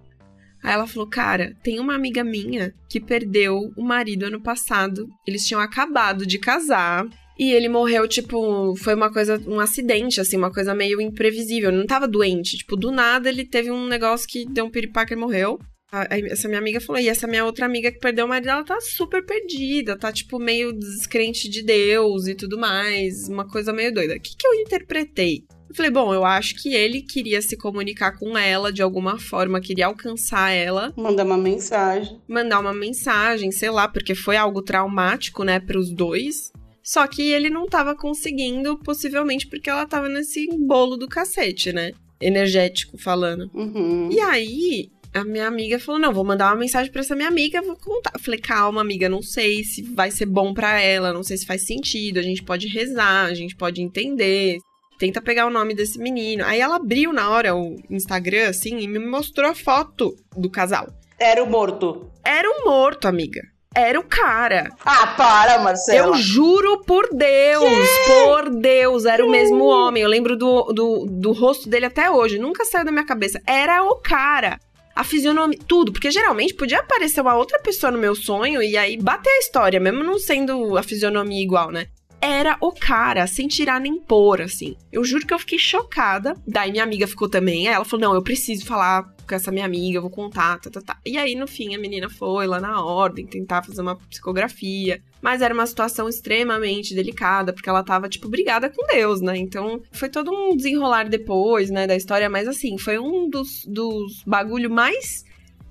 [0.62, 5.10] Aí ela falou, cara, tem uma amiga minha que perdeu o marido ano passado.
[5.26, 7.08] Eles tinham acabado de casar.
[7.40, 11.70] E ele morreu, tipo, foi uma coisa, um acidente, assim, uma coisa meio imprevisível.
[11.70, 12.58] Ele não tava doente.
[12.58, 15.58] Tipo, do nada ele teve um negócio que deu um piripaque e morreu.
[15.92, 18.64] Aí essa minha amiga falou, e essa minha outra amiga que perdeu o marido, ela
[18.64, 23.92] tá super perdida, tá, tipo, meio descrente de Deus e tudo mais, uma coisa meio
[23.92, 24.16] doida.
[24.16, 25.46] O que, que eu interpretei?
[25.68, 29.62] Eu falei, bom, eu acho que ele queria se comunicar com ela de alguma forma,
[29.62, 30.94] queria alcançar ela.
[30.96, 32.20] Mandar uma mensagem.
[32.28, 36.52] Mandar uma mensagem, sei lá, porque foi algo traumático, né, pros dois.
[36.90, 41.92] Só que ele não tava conseguindo, possivelmente porque ela tava nesse bolo do cacete, né?
[42.20, 43.48] Energético falando.
[43.54, 44.10] Uhum.
[44.12, 47.62] E aí, a minha amiga falou: Não, vou mandar uma mensagem para essa minha amiga,
[47.62, 48.14] vou contar.
[48.16, 51.46] Eu falei: Calma, amiga, não sei se vai ser bom para ela, não sei se
[51.46, 52.18] faz sentido.
[52.18, 54.58] A gente pode rezar, a gente pode entender.
[54.98, 56.44] Tenta pegar o nome desse menino.
[56.44, 60.88] Aí ela abriu na hora o Instagram, assim, e me mostrou a foto do casal.
[61.20, 62.10] Era o morto.
[62.26, 63.44] Era o morto, amiga
[63.80, 64.72] era o cara.
[64.86, 66.08] Ah, para, Marcela.
[66.08, 68.12] Eu juro por Deus, que?
[68.12, 70.04] por Deus, era o mesmo homem.
[70.04, 73.42] Eu lembro do, do, do rosto dele até hoje, nunca saiu da minha cabeça.
[73.46, 74.60] Era o cara.
[74.96, 78.98] A fisionomia, tudo, porque geralmente podia aparecer uma outra pessoa no meu sonho e aí
[78.98, 81.88] bater a história, mesmo não sendo a fisionomia igual, né?
[82.22, 84.76] era o cara, sem tirar nem pôr, assim.
[84.92, 86.36] Eu juro que eu fiquei chocada.
[86.46, 87.68] Daí minha amiga ficou também.
[87.68, 90.82] Ela falou: não, eu preciso falar com essa minha amiga, eu vou contar, tá, tá,
[90.82, 90.98] tá.
[91.06, 95.02] E aí, no fim, a menina foi lá na ordem tentar fazer uma psicografia.
[95.22, 99.38] Mas era uma situação extremamente delicada, porque ela tava, tipo, brigada com Deus, né?
[99.38, 102.30] Então, foi todo um desenrolar depois, né, da história.
[102.30, 105.24] Mas, assim, foi um dos, dos bagulho mais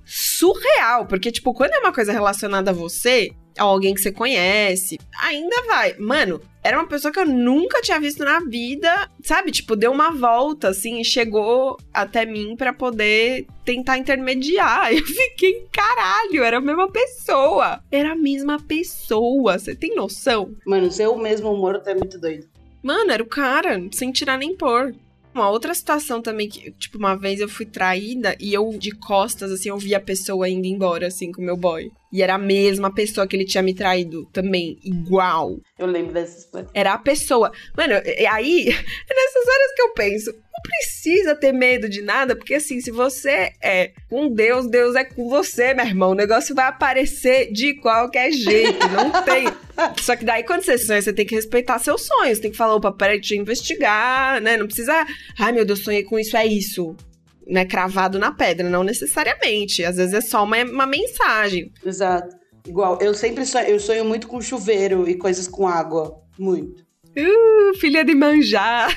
[0.05, 1.05] surreal.
[1.05, 3.31] Porque, tipo, quando é uma coisa relacionada a você,
[3.63, 5.95] alguém que você conhece, ainda vai.
[5.97, 9.51] Mano, era uma pessoa que eu nunca tinha visto na vida, sabe?
[9.51, 14.91] Tipo, deu uma volta, assim, e chegou até mim para poder tentar intermediar.
[14.93, 17.81] Eu fiquei, caralho, era a mesma pessoa.
[17.91, 19.57] Era a mesma pessoa.
[19.57, 20.53] Você tem noção?
[20.65, 22.47] Mano, ser o mesmo humor é muito doido.
[22.83, 24.95] Mano, era o cara, sem tirar nem pôr.
[25.33, 29.51] Uma outra situação também que, tipo, uma vez eu fui traída e eu, de costas,
[29.51, 31.91] assim, eu vi a pessoa indo embora, assim, com o meu boy.
[32.11, 35.57] E era a mesma pessoa que ele tinha me traído também, igual.
[35.77, 36.69] Eu lembro dessas coisas.
[36.73, 37.51] Era a pessoa.
[37.77, 37.93] Mano,
[38.31, 38.73] aí, é
[39.13, 43.53] nessas horas que eu penso, não precisa ter medo de nada, porque assim, se você
[43.61, 46.11] é com Deus, Deus é com você, meu irmão.
[46.11, 49.45] O negócio vai aparecer de qualquer jeito, não tem.
[50.01, 52.39] Só que daí, quando você sonha, você tem que respeitar seus sonhos.
[52.39, 54.57] Tem que falar, opa, peraí, deixa eu investigar, né?
[54.57, 55.05] Não precisa,
[55.37, 56.95] ai meu Deus, sonhei com isso, é isso
[57.49, 59.83] né, cravado na pedra, não necessariamente.
[59.83, 61.71] Às vezes é só uma, uma mensagem.
[61.83, 62.37] Exato.
[62.67, 66.21] Igual, eu sempre sonho, eu sonho muito com chuveiro e coisas com água.
[66.37, 66.85] Muito.
[67.17, 68.95] Uh, filha de manjar.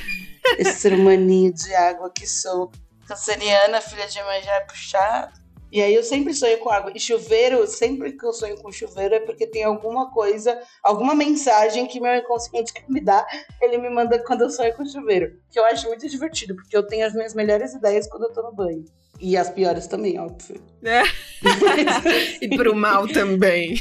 [0.59, 2.71] Esse ser humaninho de água que sou.
[3.07, 5.42] Canceriana, filha de manjar é puxado.
[5.73, 6.93] E aí eu sempre sonho com água.
[6.95, 11.87] E chuveiro, sempre que eu sonho com chuveiro é porque tem alguma coisa, alguma mensagem
[11.87, 13.27] que meu inconsciente quer me dar,
[13.59, 15.33] ele me manda quando eu sonho com chuveiro.
[15.51, 18.43] Que eu acho muito divertido, porque eu tenho as minhas melhores ideias quando eu tô
[18.43, 18.85] no banho.
[19.19, 20.61] E as piores também, óbvio.
[20.85, 21.03] É.
[22.45, 23.77] e pro mal também.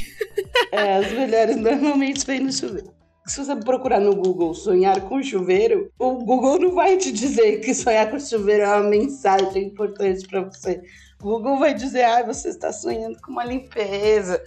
[0.70, 2.90] É, as melhores normalmente vêm no chuveiro.
[3.26, 7.74] Se você procurar no Google sonhar com chuveiro, o Google não vai te dizer que
[7.74, 10.82] sonhar com chuveiro é uma mensagem importante para você.
[11.22, 14.42] Google vai dizer, ah, você está sonhando com uma limpeza,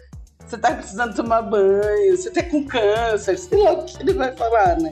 [0.46, 4.36] você está precisando tomar banho, você está com câncer, sei lá o que ele vai
[4.36, 4.92] falar, né?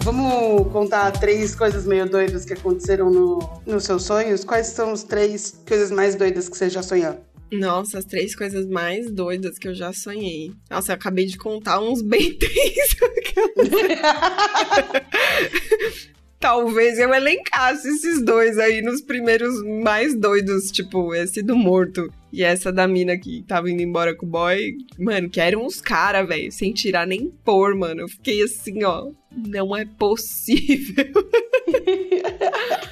[0.00, 4.44] Vamos contar três coisas meio doidas que aconteceram no, nos seus sonhos?
[4.44, 7.16] Quais são as três coisas mais doidas que você já sonhou?
[7.50, 10.52] Nossa, as três coisas mais doidas que eu já sonhei.
[10.70, 12.98] Nossa, eu acabei de contar uns bem tensos.
[16.40, 22.44] Talvez eu elencasse esses dois aí nos primeiros mais doidos, tipo, esse do morto e
[22.44, 24.76] essa da mina que tava indo embora com o boy.
[24.96, 28.02] Mano, que eram uns caras, velho, sem tirar nem pôr, mano.
[28.02, 31.06] Eu fiquei assim, ó, não é possível.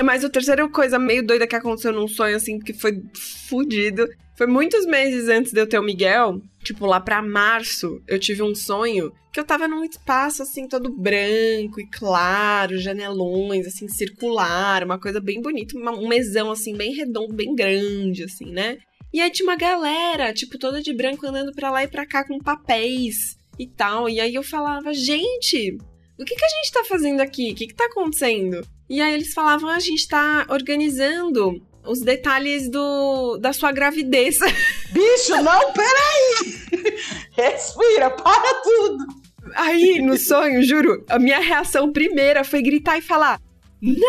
[0.00, 3.02] Mas a terceira coisa meio doida que aconteceu num sonho, assim, que foi
[3.48, 4.08] fudido.
[4.36, 8.42] Foi muitos meses antes de eu ter o Miguel, tipo lá pra março, eu tive
[8.42, 14.84] um sonho que eu tava num espaço assim todo branco e claro, janelões assim circular,
[14.84, 18.78] uma coisa bem bonita, um mesão assim bem redondo, bem grande assim, né?
[19.12, 22.26] E aí tinha uma galera, tipo toda de branco andando pra lá e pra cá
[22.26, 24.08] com papéis e tal.
[24.08, 25.76] E aí eu falava, gente,
[26.18, 27.52] o que, que a gente tá fazendo aqui?
[27.52, 28.66] O que, que tá acontecendo?
[28.88, 34.38] E aí eles falavam, a gente tá organizando os detalhes do, da sua gravidez.
[34.92, 36.92] Bicho, não, peraí!
[37.32, 39.22] Respira, para tudo!
[39.54, 43.40] Aí, no sonho, juro, a minha reação primeira foi gritar e falar:
[43.80, 44.02] Não!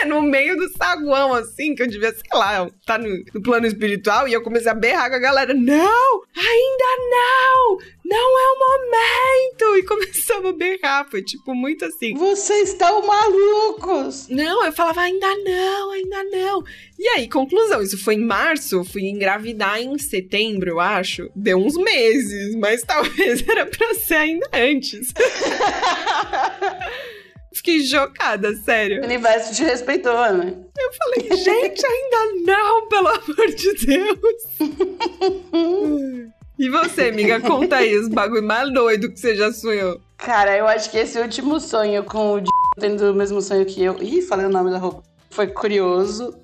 [0.06, 4.26] no meio do saguão, assim, que eu devia, sei lá, tá no, no, plano espiritual,
[4.26, 6.22] e eu comecei a berrar com a galera: Não!
[6.36, 7.78] Ainda não!
[8.04, 9.78] Não é o momento!
[9.78, 12.14] E começava a berrar, foi tipo muito assim.
[12.14, 14.26] Vocês estão malucos!
[14.28, 16.64] Não, eu falava: Ainda não, ainda não.
[16.98, 21.30] E aí, conclusão, isso foi em março, fui engravidar em setembro, eu acho.
[21.34, 25.12] Deu uns meses, mas talvez era pra ser ainda antes.
[27.60, 29.02] Fiquei chocada, sério.
[29.02, 30.56] O universo te respeitou, né?
[30.78, 34.44] Eu falei, gente, ainda não, pelo amor de Deus.
[36.58, 40.00] e você, amiga, conta aí os bagulho mais doido que você já sonhou.
[40.16, 42.42] Cara, eu acho que esse último sonho com o
[42.78, 44.02] tendo o mesmo sonho que eu.
[44.02, 45.02] Ih, falei o nome da roupa.
[45.28, 46.34] Foi curioso.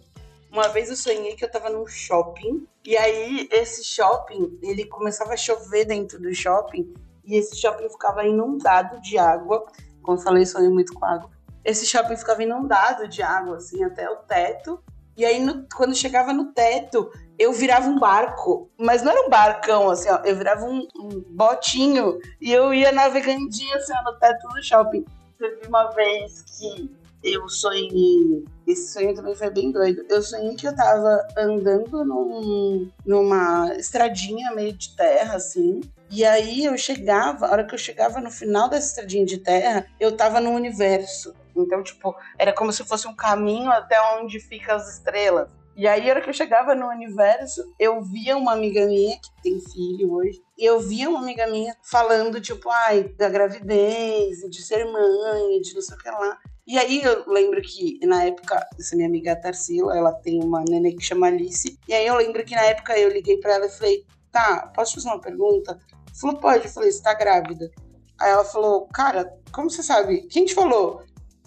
[0.53, 2.67] Uma vez eu sonhei que eu tava num shopping.
[2.85, 6.93] E aí, esse shopping, ele começava a chover dentro do shopping.
[7.25, 9.65] E esse shopping ficava inundado de água.
[10.07, 11.29] Como eu falei, sonhei muito com água.
[11.65, 14.81] Esse shopping ficava inundado de água, assim, até o teto.
[15.17, 18.71] E aí, no, quando chegava no teto, eu virava um barco.
[18.79, 20.19] Mas não era um barcão, assim, ó.
[20.19, 22.21] Eu virava um, um botinho.
[22.41, 25.05] E eu ia navegandinho, assim, ó, no teto do shopping.
[25.37, 26.89] Teve uma vez que
[27.27, 28.45] eu sonhei.
[28.67, 30.05] Esse sonho também foi bem doido.
[30.09, 35.81] Eu sonhei que eu tava andando num, numa estradinha meio de terra, assim.
[36.09, 39.87] E aí eu chegava, a hora que eu chegava no final dessa estradinha de terra,
[39.99, 41.35] eu tava no universo.
[41.57, 45.49] Então, tipo, era como se fosse um caminho até onde ficam as estrelas.
[45.77, 49.43] E aí, a hora que eu chegava no universo, eu via uma amiga minha, que
[49.43, 54.63] tem filho hoje, e eu via uma amiga minha falando, tipo, ai, da gravidez, de
[54.63, 56.39] ser mãe, de não sei o que lá.
[56.67, 60.97] E aí eu lembro que na época, essa minha amiga Tarsila, ela tem uma neném
[60.97, 61.79] que chama Alice.
[61.87, 64.95] E aí eu lembro que na época eu liguei para ela e falei, tá, posso
[64.95, 65.79] fazer uma pergunta?
[66.21, 66.65] Falou, pode.
[66.65, 67.71] Eu falei, você tá grávida.
[68.19, 70.23] Aí ela falou, cara, como você sabe?
[70.23, 71.03] Quem te falou?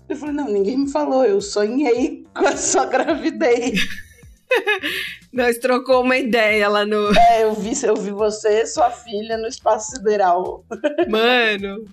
[0.07, 3.81] Eu falei, não, ninguém me falou, eu sonhei com a sua gravidez.
[5.33, 7.11] Nós trocou uma ideia lá no.
[7.15, 10.65] É, eu vi, eu vi você e sua filha no espaço sideral.
[11.07, 11.85] Mano,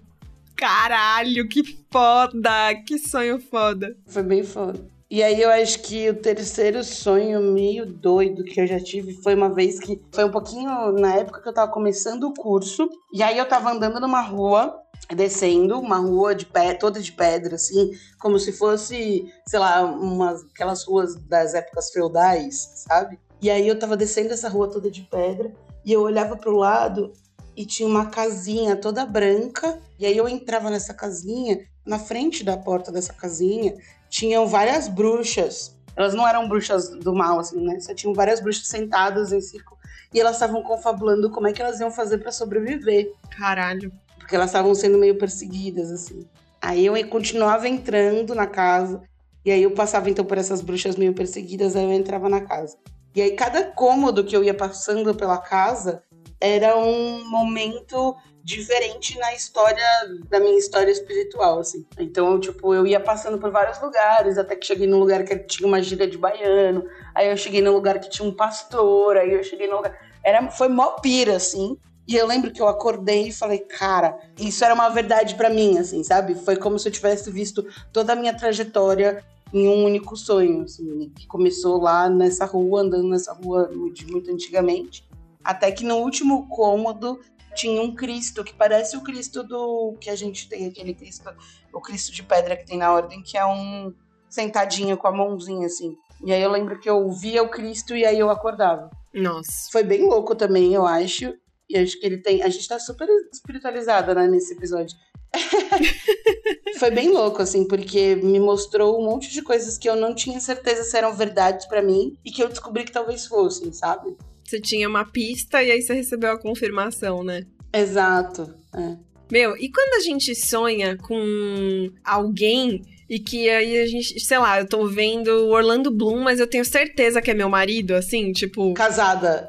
[0.56, 2.74] caralho, que foda!
[2.86, 3.96] Que sonho foda.
[4.06, 4.96] Foi bem foda.
[5.08, 9.36] E aí eu acho que o terceiro sonho meio doido que eu já tive foi
[9.36, 13.22] uma vez que foi um pouquinho na época que eu tava começando o curso, e
[13.22, 14.82] aí eu tava andando numa rua
[15.14, 20.42] descendo uma rua de pé, toda de pedra, assim, como se fosse, sei lá, umas,
[20.52, 23.18] aquelas ruas das épocas feudais, sabe?
[23.40, 25.52] E aí eu tava descendo essa rua toda de pedra
[25.84, 27.12] e eu olhava pro lado
[27.56, 29.78] e tinha uma casinha toda branca.
[29.98, 33.74] E aí eu entrava nessa casinha, na frente da porta dessa casinha
[34.08, 35.76] tinham várias bruxas.
[35.96, 37.80] Elas não eram bruxas do mal, assim, né?
[37.80, 39.76] Só tinham várias bruxas sentadas em círculo.
[40.12, 43.12] E elas estavam confabulando como é que elas iam fazer para sobreviver.
[43.36, 43.92] Caralho.
[44.18, 46.26] Porque elas estavam sendo meio perseguidas, assim.
[46.60, 49.02] Aí eu continuava entrando na casa.
[49.44, 52.76] E aí eu passava então por essas bruxas meio perseguidas, aí eu entrava na casa.
[53.14, 56.02] E aí cada cômodo que eu ia passando pela casa
[56.40, 59.84] era um momento diferente na história
[60.28, 61.84] da minha história espiritual, assim.
[61.98, 65.66] Então, tipo, eu ia passando por vários lugares, até que cheguei num lugar que tinha
[65.66, 69.42] uma gíria de baiano, aí eu cheguei num lugar que tinha um pastor, aí eu
[69.42, 69.98] cheguei num lugar...
[70.22, 71.76] Era, foi mó pira, assim.
[72.06, 75.78] E eu lembro que eu acordei e falei, cara, isso era uma verdade para mim,
[75.78, 76.36] assim, sabe?
[76.36, 81.10] Foi como se eu tivesse visto toda a minha trajetória em um único sonho, assim,
[81.16, 85.04] que começou lá nessa rua, andando nessa rua de muito antigamente,
[85.46, 87.20] até que no último cômodo
[87.54, 91.30] tinha um Cristo que parece o Cristo do que a gente tem, aquele Cristo,
[91.72, 93.94] o Cristo de pedra que tem na ordem, que é um
[94.28, 95.96] sentadinho com a mãozinha assim.
[96.24, 98.90] E aí eu lembro que eu via o Cristo e aí eu acordava.
[99.14, 99.70] Nossa.
[99.72, 101.34] Foi bem louco também, eu acho.
[101.68, 102.42] E acho que ele tem.
[102.42, 104.96] A gente tá super espiritualizada, né, nesse episódio.
[106.78, 110.38] Foi bem louco, assim, porque me mostrou um monte de coisas que eu não tinha
[110.40, 114.16] certeza se eram verdades para mim e que eu descobri que talvez fossem, sabe?
[114.46, 117.44] Você tinha uma pista e aí você recebeu a confirmação, né?
[117.72, 118.54] Exato.
[118.74, 118.96] É.
[119.30, 124.60] Meu, e quando a gente sonha com alguém e que aí a gente, sei lá,
[124.60, 128.32] eu tô vendo o Orlando Bloom, mas eu tenho certeza que é meu marido, assim,
[128.32, 128.72] tipo.
[128.74, 129.48] Casada.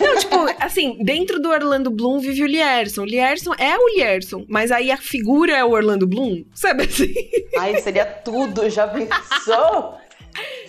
[0.00, 3.02] Não, tipo, assim, dentro do Orlando Bloom vive o Lierson.
[3.02, 7.12] O Lierson é o Lierson, mas aí a figura é o Orlando Bloom, sabe assim?
[7.58, 9.98] Ai, seria tudo, já pensou?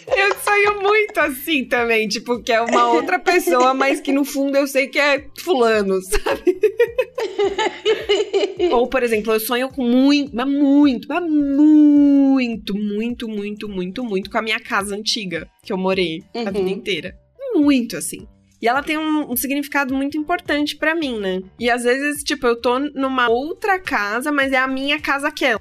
[0.08, 4.58] Eu sonho muito assim também, tipo, que é uma outra pessoa, mas que no fundo
[4.58, 6.60] eu sei que é fulano, sabe?
[8.72, 14.30] Ou, por exemplo, eu sonho com muito, mas muito, mas muito, muito, muito, muito, muito
[14.30, 16.68] com a minha casa antiga, que eu morei a vida Uhum.
[16.70, 17.16] inteira.
[17.56, 18.28] Muito, assim.
[18.62, 21.42] E ela tem um, um significado muito importante pra mim, né?
[21.60, 25.60] E às vezes, tipo, eu tô numa outra casa, mas é a minha casa aquela,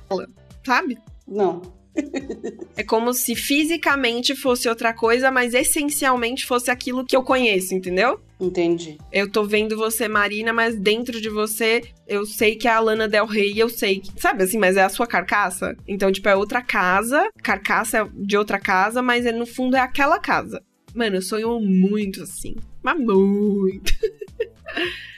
[0.65, 0.97] sabe?
[1.27, 1.61] Não.
[2.75, 8.19] É como se fisicamente fosse outra coisa, mas essencialmente fosse aquilo que eu conheço, entendeu?
[8.41, 8.97] Entendi.
[9.13, 13.07] Eu tô vendo você, Marina, mas dentro de você eu sei que é a Lana
[13.07, 14.11] Del Rey eu sei que.
[14.21, 15.77] Sabe assim, mas é a sua carcaça?
[15.87, 19.81] Então, tipo, é outra casa, carcaça é de outra casa, mas é, no fundo é
[19.81, 20.63] aquela casa.
[20.95, 22.57] Mano, eu sonho muito assim.
[22.83, 23.93] Mas muito.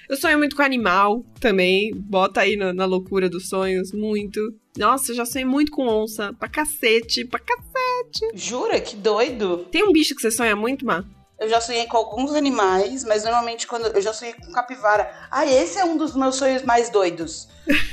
[0.08, 1.92] eu sonho muito com animal também.
[1.94, 4.40] Bota aí na, na loucura dos sonhos, muito.
[4.76, 6.32] Nossa, eu já sonhei muito com onça.
[6.38, 8.30] Pra cacete, pra cacete.
[8.34, 8.80] Jura?
[8.80, 9.66] Que doido.
[9.70, 11.04] Tem um bicho que você sonha muito, Má?
[11.38, 13.86] Eu já sonhei com alguns animais, mas normalmente quando.
[13.86, 15.12] Eu já sonhei com capivara.
[15.30, 17.48] Ah, esse é um dos meus sonhos mais doidos.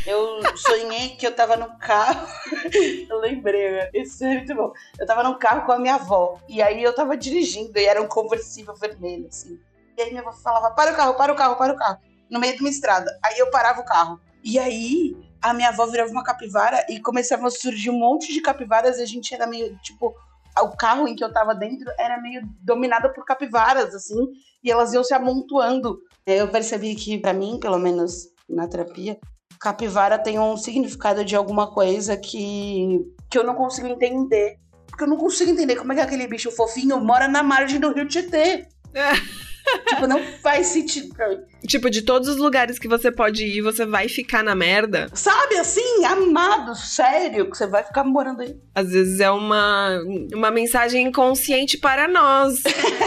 [0.05, 2.28] Eu sonhei que eu tava no carro.
[3.09, 3.89] eu lembrei?
[3.93, 4.72] Isso é muito bom.
[4.99, 6.39] Eu tava no carro com a minha avó.
[6.47, 9.59] E aí eu tava dirigindo e era um conversível vermelho, assim.
[9.98, 11.98] E aí minha avó falava: para o carro, para o carro, para o carro.
[12.30, 13.12] No meio de uma estrada.
[13.24, 14.20] Aí eu parava o carro.
[14.44, 18.42] E aí a minha avó virava uma capivara e começava a surgir um monte de
[18.42, 20.16] capivaras e a gente era meio, tipo,
[20.60, 24.30] o carro em que eu tava dentro era meio dominado por capivaras, assim,
[24.64, 26.00] e elas iam se amontoando.
[26.26, 29.18] Eu percebi que, pra mim, pelo menos na terapia,
[29.60, 34.60] capivara tem um significado de alguma coisa que, que eu não consigo entender.
[34.88, 37.94] Porque eu não consigo entender como é que aquele bicho fofinho mora na margem do
[37.94, 38.68] rio Tietê.
[39.88, 41.39] tipo, não faz sentido pra mim.
[41.67, 45.09] Tipo, de todos os lugares que você pode ir, você vai ficar na merda.
[45.13, 48.55] Sabe assim, amado, sério, que você vai ficar morando aí.
[48.74, 50.01] Às vezes é uma,
[50.34, 52.61] uma mensagem inconsciente para nós.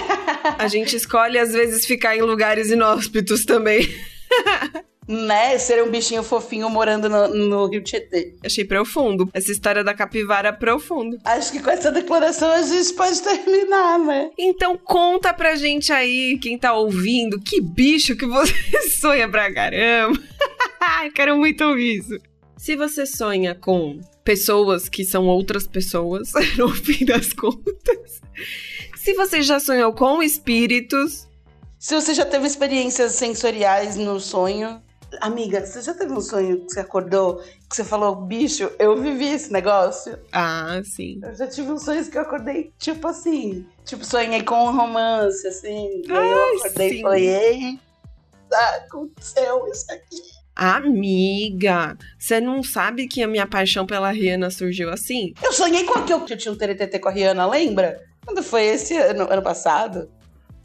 [0.59, 3.89] A gente escolhe, às vezes, ficar em lugares inóspitos também.
[5.07, 5.59] Né?
[5.59, 8.35] Ser um bichinho fofinho morando no, no Rio Tietê.
[8.45, 9.29] Achei profundo.
[9.33, 11.19] Essa história da capivara é profundo.
[11.25, 14.31] Acho que com essa declaração a gente pode terminar, né?
[14.39, 18.55] Então conta pra gente aí, quem tá ouvindo, que bicho que você
[18.99, 20.19] sonha pra caramba.
[21.15, 22.19] Quero muito ouvir isso.
[22.57, 28.23] Se você sonha com pessoas que são outras pessoas, no fim das contas.
[28.97, 31.29] Se você já sonhou com espíritos,
[31.79, 34.83] Se você já teve experiências sensoriais no sonho.
[35.21, 37.39] Amiga, você já teve um sonho que você acordou,
[37.69, 40.19] que você falou, bicho, eu vivi esse negócio?
[40.33, 41.21] ah, sim.
[41.23, 43.67] Eu já tive uns sonhos que eu acordei, tipo assim.
[43.85, 46.03] Tipo, sonhei com um romance, assim.
[46.09, 46.99] Aí eu acordei sim.
[46.99, 47.81] e falei, ei,
[48.53, 50.35] aconteceu isso aqui.
[50.57, 55.35] Amiga, você não sabe que a minha paixão pela Rihanna surgiu assim?
[55.43, 58.01] Eu sonhei com aquilo que eu tinha um TTT com a Rihanna, lembra?
[58.25, 60.09] Quando foi esse ano, ano passado?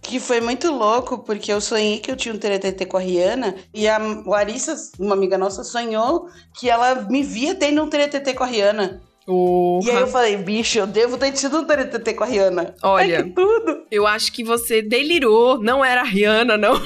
[0.01, 3.55] Que foi muito louco, porque eu sonhei que eu tinha um TTT com a Rihanna
[3.73, 8.43] e a Larissa, uma amiga nossa, sonhou que ela me via tendo um TTT com
[8.43, 9.01] a Rihanna.
[9.25, 9.85] Porra.
[9.85, 12.73] E aí eu falei, bicho, eu devo ter tido um TTT com a Rihanna.
[12.81, 13.23] Olha.
[13.23, 13.83] Que tudo!
[13.91, 15.61] Eu acho que você delirou.
[15.61, 16.73] Não era a Rihanna, não.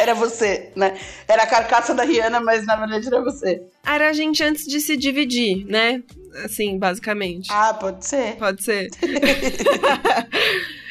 [0.00, 0.96] era você, né?
[1.26, 3.62] Era a carcaça da Rihanna, mas na verdade era você.
[3.84, 6.02] Era a gente antes de se dividir, né?
[6.44, 7.48] Assim, basicamente.
[7.50, 8.36] Ah, pode ser.
[8.36, 8.90] Pode ser.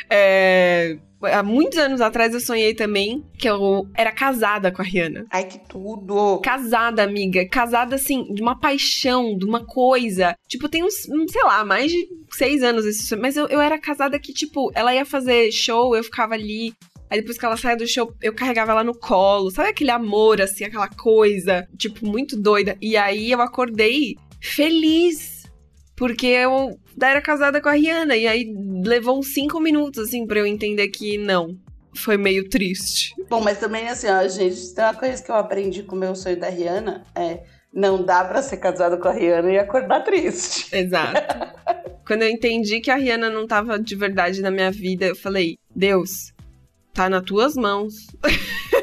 [0.10, 5.26] É, Há muitos anos atrás eu sonhei também que eu era casada com a Rihanna.
[5.32, 6.40] Ai, que tudo!
[6.42, 7.48] Casada, amiga.
[7.50, 10.36] Casada, assim, de uma paixão, de uma coisa.
[10.48, 13.22] Tipo, tem uns, hum, sei lá, mais de seis anos esse sonho.
[13.22, 16.72] Mas eu, eu era casada que, tipo, ela ia fazer show, eu ficava ali.
[17.10, 19.50] Aí depois que ela saia do show, eu carregava ela no colo.
[19.50, 22.78] Sabe aquele amor, assim, aquela coisa, tipo, muito doida.
[22.80, 25.37] E aí eu acordei feliz.
[25.98, 28.16] Porque eu era casada com a Rihanna.
[28.16, 28.54] E aí
[28.86, 31.58] levou uns cinco minutos, assim, pra eu entender que não.
[31.96, 33.16] Foi meio triste.
[33.28, 36.16] Bom, mas também assim, ó, gente, tem uma coisa que eu aprendi com o meu
[36.16, 37.40] sonho da Rihanna, é
[37.74, 40.76] não dá pra ser casado com a Rihanna e acordar triste.
[40.76, 41.36] Exato.
[42.06, 45.58] Quando eu entendi que a Rihanna não tava de verdade na minha vida, eu falei:
[45.76, 46.32] Deus,
[46.94, 48.08] tá nas tuas mãos.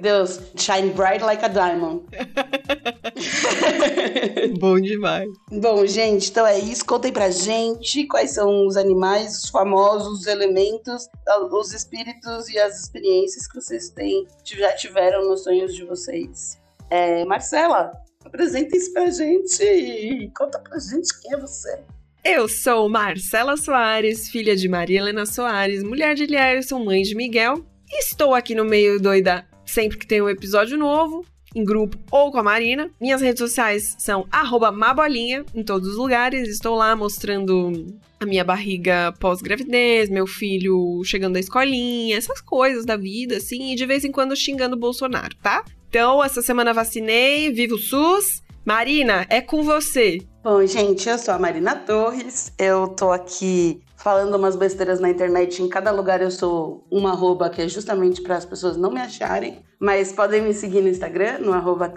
[0.00, 2.02] Deus, shine bright like a diamond.
[4.58, 5.28] Bom demais.
[5.50, 6.84] Bom, gente, então é isso.
[6.84, 11.06] Contem pra gente quais são os animais, os famosos, os elementos,
[11.50, 16.58] os espíritos e as experiências que vocês têm, já tiveram nos sonhos de vocês.
[16.88, 17.92] É, Marcela,
[18.24, 20.30] apresenta isso pra gente.
[20.36, 21.78] Conta pra gente quem é você.
[22.22, 27.64] Eu sou Marcela Soares, filha de Maria Helena Soares, mulher de Lierson, mãe de Miguel.
[27.90, 32.38] Estou aqui no meio doida sempre que tem um episódio novo, em grupo ou com
[32.38, 32.90] a Marina.
[33.00, 34.26] Minhas redes sociais são
[34.72, 36.48] mabolinha em todos os lugares.
[36.48, 37.72] Estou lá mostrando
[38.18, 43.74] a minha barriga pós-gravidez, meu filho chegando da escolinha, essas coisas da vida, assim, e
[43.74, 45.64] de vez em quando xingando o Bolsonaro, tá?
[45.88, 48.42] Então, essa semana vacinei, viva o SUS.
[48.64, 50.18] Marina, é com você.
[50.44, 52.52] Bom, gente, eu sou a Marina Torres.
[52.58, 55.62] Eu tô aqui falando umas besteiras na internet.
[55.62, 59.00] Em cada lugar eu sou uma arroba que é justamente para as pessoas não me
[59.00, 59.62] acharem.
[59.78, 61.92] Mas podem me seguir no Instagram, no arroba.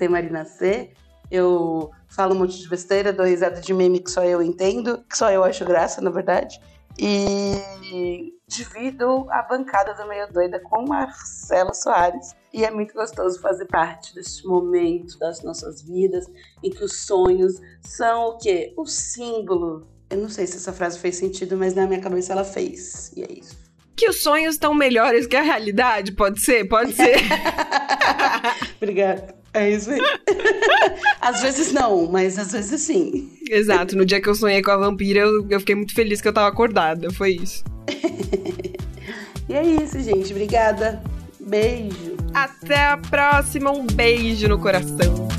[1.31, 5.17] Eu falo um monte de besteira, dou risada de meme que só eu entendo, que
[5.17, 6.59] só eu acho graça, na verdade.
[6.99, 12.35] E divido a bancada do Meio Doida com Marcela Soares.
[12.53, 16.27] E é muito gostoso fazer parte desse momento das nossas vidas
[16.61, 18.73] em que os sonhos são o quê?
[18.77, 19.92] O símbolo.
[20.14, 23.11] Eu não sei se essa frase fez sentido, mas na minha cabeça ela fez.
[23.18, 23.57] E é isso.
[23.95, 26.66] Que os sonhos estão melhores que a realidade, pode ser?
[26.66, 27.16] Pode ser.
[28.78, 29.34] Obrigada.
[29.55, 29.99] É isso aí.
[31.20, 33.32] às vezes não, mas às vezes sim.
[33.49, 33.97] Exato.
[33.97, 36.34] No dia que eu sonhei com a vampira, eu, eu fiquei muito feliz que eu
[36.34, 37.11] tava acordada.
[37.11, 37.64] Foi isso.
[39.49, 40.32] e é isso, gente.
[40.32, 41.01] Obrigada.
[41.39, 42.18] Beijo.
[42.36, 43.72] Até a próxima.
[43.72, 45.32] Um beijo no coração.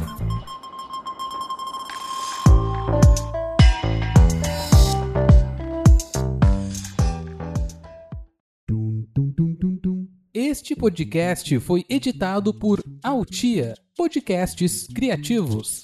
[10.65, 15.83] Este podcast foi editado por Altia Podcasts Criativos.